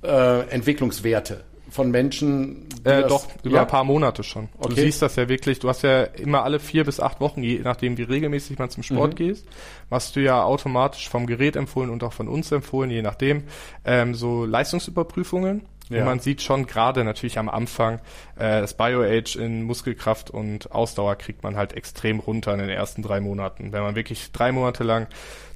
äh, 0.02 0.48
Entwicklungswerte 0.50 1.44
von 1.70 1.92
Menschen, 1.92 2.66
Äh, 2.84 3.02
das- 3.02 3.08
doch, 3.10 3.28
über 3.44 3.56
ja? 3.56 3.62
ein 3.62 3.68
paar 3.68 3.84
Monate 3.84 4.24
schon. 4.24 4.50
Du 4.62 4.70
Okay. 4.70 4.82
siehst 4.82 5.02
das 5.02 5.16
ja 5.16 5.28
wirklich, 5.30 5.60
du 5.60 5.70
hast 5.70 5.82
ja 5.84 6.04
immer 6.04 6.44
alle 6.44 6.60
vier 6.60 6.84
bis 6.84 7.00
acht 7.00 7.20
Wochen, 7.22 7.44
je 7.44 7.60
nachdem 7.60 7.98
wie 7.98 8.04
regelmäßig 8.04 8.58
man 8.58 8.70
zum 8.70 8.84
Sport 8.84 9.12
Mhm. 9.14 9.16
gehst, 9.16 9.48
machst 9.90 10.16
du 10.16 10.22
ja 10.22 10.44
automatisch 10.44 11.10
vom 11.10 11.28
Gerät 11.28 11.56
empfohlen 11.56 11.90
und 11.90 12.04
auch 12.04 12.14
von 12.14 12.28
uns 12.28 12.52
empfohlen, 12.52 12.90
je 12.92 13.02
nachdem, 13.02 13.44
ähm, 13.86 14.16
so 14.16 14.46
Leistungsüberprüfungen. 14.46 15.62
Ja. 15.90 16.00
Und 16.00 16.06
man 16.06 16.20
sieht 16.20 16.44
schon 16.44 16.68
gerade 16.68 17.04
natürlich 17.04 17.40
am 17.40 17.50
Anfang, 17.50 17.96
äh, 18.38 18.62
das 18.62 18.76
Bio-Age 18.76 19.36
in 19.38 19.64
Muskelkraft 19.64 20.30
und 20.30 20.72
Ausdauer 20.72 21.16
kriegt 21.16 21.42
man 21.42 21.56
halt 21.58 21.74
extrem 21.74 22.20
runter 22.20 22.54
in 22.54 22.60
den 22.60 22.70
ersten 22.70 23.02
drei 23.02 23.20
Monaten. 23.20 23.72
Wenn 23.72 23.82
man 23.82 23.96
wirklich 23.96 24.32
drei 24.32 24.52
Monate 24.52 24.84
lang 24.84 25.08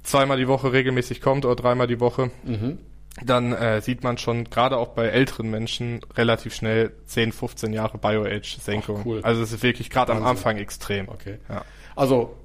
zweimal 0.02 0.38
die 0.38 0.48
Woche 0.48 0.74
regelmäßig 0.74 1.22
kommt 1.22 1.46
oder 1.46 1.56
dreimal 1.56 1.86
die 1.86 2.00
Woche, 2.00 2.32
Mhm. 2.44 2.80
Dann 3.22 3.54
äh, 3.54 3.82
sieht 3.82 4.04
man 4.04 4.18
schon 4.18 4.50
gerade 4.50 4.78
auch 4.78 4.90
bei 4.90 5.06
älteren 5.08 5.50
Menschen 5.50 6.02
relativ 6.16 6.56
schnell 6.56 6.94
10, 7.06 7.32
15 7.32 7.72
Jahre 7.74 7.98
Bio-Age-Senkung. 7.98 9.04
Cool. 9.06 9.20
Also 9.24 9.44
es 9.44 9.52
ist 9.52 9.62
wirklich 9.64 9.90
gerade 9.90 10.14
am. 10.14 10.24
Anfang 10.26 10.58
extrem. 10.58 11.10
Okay. 11.10 11.38
Ja. 11.48 11.64
Also 11.96 12.36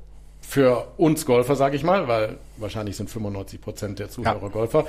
für 0.41 0.89
uns 0.99 1.25
Golfer, 1.25 1.57
sage 1.57 1.77
ich 1.77 1.85
mal, 1.85 2.07
weil 2.09 2.37
wahrscheinlich 2.59 2.97
sind 2.97 3.09
95 3.11 3.61
Prozent 3.61 3.99
der 3.99 4.11
Zuhörer 4.11 4.43
Ja. 4.43 4.49
Golfer, 4.49 4.87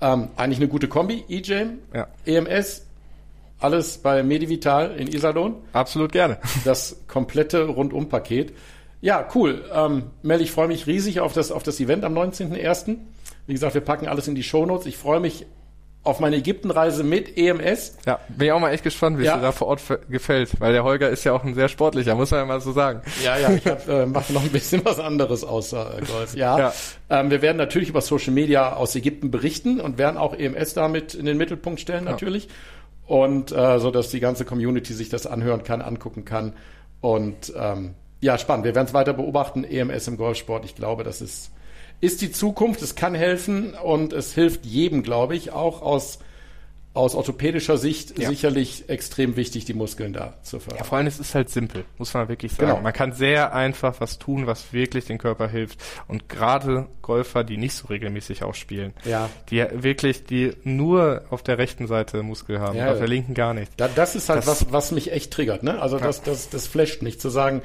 ähm, 0.00 0.28
eigentlich 0.36 0.58
eine 0.58 0.68
gute 0.68 0.88
Kombi. 0.88 1.24
E-Jam, 1.28 1.78
Ja. 1.94 2.08
EMS, 2.26 2.86
alles 3.58 3.98
bei 3.98 4.22
Medivital 4.22 4.94
in 4.96 5.06
Iserlohn. 5.08 5.54
Absolut 5.72 6.12
gerne. 6.12 6.38
Das 6.64 6.96
komplette 7.08 7.64
Rundum-Paket. 7.66 8.52
Ja, 9.00 9.26
cool. 9.34 9.64
Ähm, 9.72 10.10
Mel, 10.22 10.40
ich 10.40 10.52
freue 10.52 10.68
mich 10.68 10.86
riesig 10.86 11.20
auf 11.20 11.32
das, 11.32 11.50
auf 11.52 11.62
das 11.62 11.80
Event 11.80 12.04
am 12.04 12.14
19.01. 12.16 12.98
Wie 13.46 13.52
gesagt, 13.52 13.74
wir 13.74 13.80
packen 13.80 14.06
alles 14.08 14.28
in 14.28 14.34
die 14.34 14.42
Shownotes. 14.42 14.86
Ich 14.86 14.96
freue 14.96 15.20
mich 15.20 15.46
auf 16.04 16.18
meine 16.18 16.34
Ägyptenreise 16.36 17.04
mit 17.04 17.36
EMS. 17.38 17.96
Ja, 18.06 18.18
bin 18.28 18.46
ich 18.48 18.52
auch 18.52 18.58
mal 18.58 18.72
echt 18.72 18.82
gespannt, 18.82 19.18
wie 19.20 19.24
Ja. 19.24 19.34
es 19.34 19.38
dir 19.38 19.42
da 19.42 19.52
vor 19.52 19.68
Ort 19.68 19.82
gefällt, 20.10 20.60
weil 20.60 20.72
der 20.72 20.82
Holger 20.82 21.08
ist 21.10 21.22
ja 21.22 21.32
auch 21.32 21.44
ein 21.44 21.54
sehr 21.54 21.68
sportlicher, 21.68 22.16
muss 22.16 22.32
man 22.32 22.40
ja 22.40 22.46
mal 22.46 22.60
so 22.60 22.72
sagen. 22.72 23.02
Ja, 23.22 23.38
ja, 23.38 23.52
ich 23.52 23.64
hab, 23.66 23.86
äh, 23.88 24.06
mache 24.06 24.32
noch 24.32 24.42
ein 24.42 24.50
bisschen 24.50 24.84
was 24.84 24.98
anderes 24.98 25.44
außer 25.44 25.98
äh, 25.98 26.04
Golf. 26.04 26.34
Ja, 26.34 26.58
Ja. 26.58 26.72
Ähm, 27.08 27.30
wir 27.30 27.40
werden 27.40 27.56
natürlich 27.56 27.88
über 27.88 28.00
Social 28.00 28.32
Media 28.32 28.72
aus 28.74 28.96
Ägypten 28.96 29.30
berichten 29.30 29.80
und 29.80 29.96
werden 29.96 30.16
auch 30.16 30.34
EMS 30.34 30.74
damit 30.74 31.14
in 31.14 31.24
den 31.24 31.36
Mittelpunkt 31.36 31.78
stellen 31.80 32.02
natürlich. 32.04 32.48
Und 33.06 33.52
äh, 33.52 33.78
so, 33.78 33.90
dass 33.92 34.10
die 34.10 34.20
ganze 34.20 34.44
Community 34.44 34.94
sich 34.94 35.08
das 35.08 35.26
anhören 35.28 35.62
kann, 35.62 35.82
angucken 35.82 36.24
kann. 36.24 36.54
Und 37.00 37.52
ähm, 37.56 37.94
ja, 38.20 38.38
spannend. 38.38 38.64
Wir 38.64 38.74
werden 38.74 38.86
es 38.88 38.94
weiter 38.94 39.12
beobachten. 39.12 39.62
EMS 39.62 40.08
im 40.08 40.16
Golfsport. 40.16 40.64
Ich 40.64 40.74
glaube, 40.74 41.04
das 41.04 41.20
ist, 41.20 41.50
ist 42.02 42.20
die 42.20 42.30
Zukunft. 42.32 42.82
Es 42.82 42.94
kann 42.94 43.14
helfen 43.14 43.72
und 43.72 44.12
es 44.12 44.34
hilft 44.34 44.66
jedem, 44.66 45.02
glaube 45.02 45.34
ich, 45.36 45.52
auch 45.52 45.80
aus 45.80 46.18
aus 46.94 47.14
orthopädischer 47.14 47.78
Sicht 47.78 48.18
Ja. 48.18 48.28
sicherlich 48.28 48.90
extrem 48.90 49.34
wichtig, 49.36 49.64
die 49.64 49.72
Muskeln 49.72 50.12
da 50.12 50.34
zu 50.42 50.60
fördern. 50.60 50.80
Ja, 50.80 50.84
vor 50.84 50.98
allem, 50.98 51.06
es 51.06 51.18
ist 51.18 51.34
halt 51.34 51.48
simpel, 51.48 51.86
muss 51.96 52.12
man 52.12 52.28
wirklich 52.28 52.52
sagen. 52.52 52.68
Genau. 52.68 52.82
Man 52.82 52.92
kann 52.92 53.14
sehr 53.14 53.54
einfach 53.54 53.98
was 54.02 54.18
tun, 54.18 54.46
was 54.46 54.74
wirklich 54.74 55.06
den 55.06 55.16
Körper 55.16 55.48
hilft. 55.48 55.80
Und 56.06 56.28
gerade 56.28 56.88
Golfer, 57.00 57.44
die 57.44 57.56
nicht 57.56 57.72
so 57.72 57.86
regelmäßig 57.86 58.42
auch 58.42 58.54
spielen, 58.54 58.92
Ja. 59.06 59.30
die 59.48 59.64
wirklich, 59.72 60.24
die 60.26 60.52
nur 60.64 61.22
auf 61.30 61.42
der 61.42 61.56
rechten 61.56 61.86
Seite 61.86 62.22
Muskel 62.22 62.60
haben, 62.60 62.76
Ja. 62.76 62.92
auf 62.92 62.98
der 62.98 63.08
linken 63.08 63.32
gar 63.32 63.54
nicht. 63.54 63.72
Da, 63.78 63.88
das 63.88 64.14
ist 64.14 64.28
halt 64.28 64.40
Das- 64.40 64.46
was, 64.46 64.70
was 64.70 64.92
mich 64.92 65.12
echt 65.12 65.30
triggert. 65.32 65.62
Ne? 65.62 65.80
Also 65.80 65.98
das, 65.98 66.20
das, 66.22 66.50
das 66.50 66.66
flasht 66.66 67.00
nicht 67.00 67.22
zu 67.22 67.30
sagen, 67.30 67.62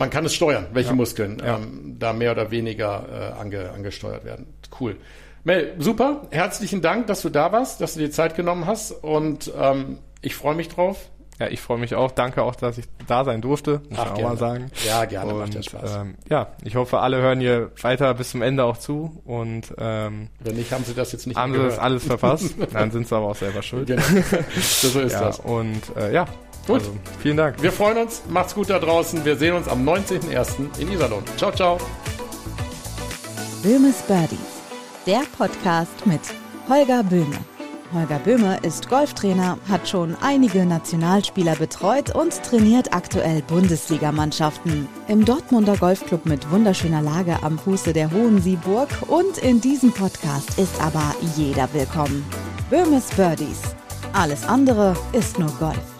man 0.00 0.10
kann 0.10 0.24
es 0.24 0.34
steuern, 0.34 0.66
welche 0.72 0.94
Muskeln 0.94 1.40
Ja. 1.44 1.58
ähm, 1.58 1.96
da 2.00 2.12
mehr 2.12 2.32
oder 2.32 2.50
weniger 2.50 3.04
äh, 3.36 3.40
ange, 3.40 3.70
angesteuert 3.70 4.24
werden. 4.24 4.46
Cool. 4.80 4.96
Mel, 5.44 5.74
super. 5.78 6.22
Herzlichen 6.30 6.82
Dank, 6.82 7.06
dass 7.06 7.22
du 7.22 7.28
da 7.30 7.52
warst, 7.52 7.80
dass 7.80 7.94
du 7.94 8.00
dir 8.00 8.10
Zeit 8.10 8.34
genommen 8.34 8.66
hast 8.66 8.90
und 8.90 9.52
ähm, 9.58 9.98
ich 10.22 10.34
freue 10.34 10.54
mich 10.56 10.68
drauf. 10.68 10.98
Ja, 11.38 11.48
ich 11.48 11.62
freue 11.62 11.78
mich 11.78 11.94
auch. 11.94 12.10
Danke 12.10 12.42
auch, 12.42 12.54
dass 12.54 12.76
ich 12.76 12.84
da 13.06 13.24
sein 13.24 13.40
durfte, 13.40 13.80
muss 13.88 13.98
Ach, 13.98 14.04
ich 14.04 14.10
auch 14.10 14.14
gerne. 14.16 14.28
mal 14.28 14.36
sagen. 14.36 14.70
Ja, 14.86 15.04
gerne, 15.06 15.32
macht 15.32 15.44
Und, 15.46 15.54
ja 15.54 15.62
Spaß. 15.62 15.96
Ähm, 15.96 16.14
ja, 16.28 16.48
ich 16.64 16.76
hoffe, 16.76 16.98
alle 17.00 17.16
hören 17.22 17.40
hier 17.40 17.70
weiter 17.80 18.12
bis 18.12 18.30
zum 18.32 18.42
Ende 18.42 18.64
auch 18.64 18.76
zu 18.76 19.22
und 19.24 19.72
ähm, 19.78 20.28
Wenn 20.40 20.56
nicht, 20.56 20.70
haben 20.72 20.84
sie 20.84 20.92
das 20.92 21.12
jetzt 21.12 21.26
nicht 21.26 21.38
haben 21.38 21.54
sie 21.54 21.58
das 21.60 21.78
alles 21.78 22.04
verpasst. 22.04 22.54
Dann 22.74 22.90
sind 22.90 23.08
sie 23.08 23.16
aber 23.16 23.28
auch 23.28 23.36
selber 23.36 23.62
schuld. 23.62 23.86
Genau. 23.86 24.02
so 24.60 25.00
ist 25.00 25.12
Ja, 25.14 25.20
das. 25.24 25.38
und 25.40 25.80
äh, 25.96 26.12
ja, 26.12 26.26
Gut. 26.66 26.80
Also, 26.80 26.96
vielen 27.20 27.36
Dank. 27.36 27.62
Wir 27.62 27.72
freuen 27.72 27.98
uns. 27.98 28.22
Macht's 28.28 28.54
gut 28.54 28.70
da 28.70 28.78
draußen. 28.78 29.24
Wir 29.24 29.36
sehen 29.36 29.54
uns 29.54 29.68
am 29.68 29.86
19.01. 29.88 30.78
in 30.78 30.92
Iserlohn. 30.92 31.22
Ciao, 31.36 31.52
ciao. 31.52 31.78
Böhmes 33.62 34.02
Birdies, 34.02 34.38
der 35.06 35.22
Podcast 35.36 36.06
mit 36.06 36.20
Holger 36.68 37.02
Böhme. 37.02 37.36
Holger 37.92 38.20
Böhme 38.20 38.58
ist 38.62 38.88
Golftrainer, 38.88 39.58
hat 39.68 39.88
schon 39.88 40.16
einige 40.22 40.64
Nationalspieler 40.64 41.56
betreut 41.56 42.14
und 42.14 42.40
trainiert 42.42 42.94
aktuell 42.94 43.42
Bundesligamannschaften. 43.42 44.88
Im 45.08 45.24
Dortmunder 45.24 45.76
Golfclub 45.76 46.24
mit 46.24 46.50
wunderschöner 46.50 47.02
Lage 47.02 47.36
am 47.42 47.58
Fuße 47.58 47.92
der 47.92 48.12
Hohen 48.12 48.40
Sieburg 48.40 48.88
und 49.08 49.38
in 49.38 49.60
diesem 49.60 49.92
Podcast 49.92 50.56
ist 50.58 50.80
aber 50.80 51.14
jeder 51.36 51.68
willkommen. 51.74 52.24
Böhmes 52.70 53.06
Birdies. 53.16 53.60
Alles 54.12 54.44
andere 54.46 54.94
ist 55.12 55.38
nur 55.38 55.50
Golf. 55.58 55.99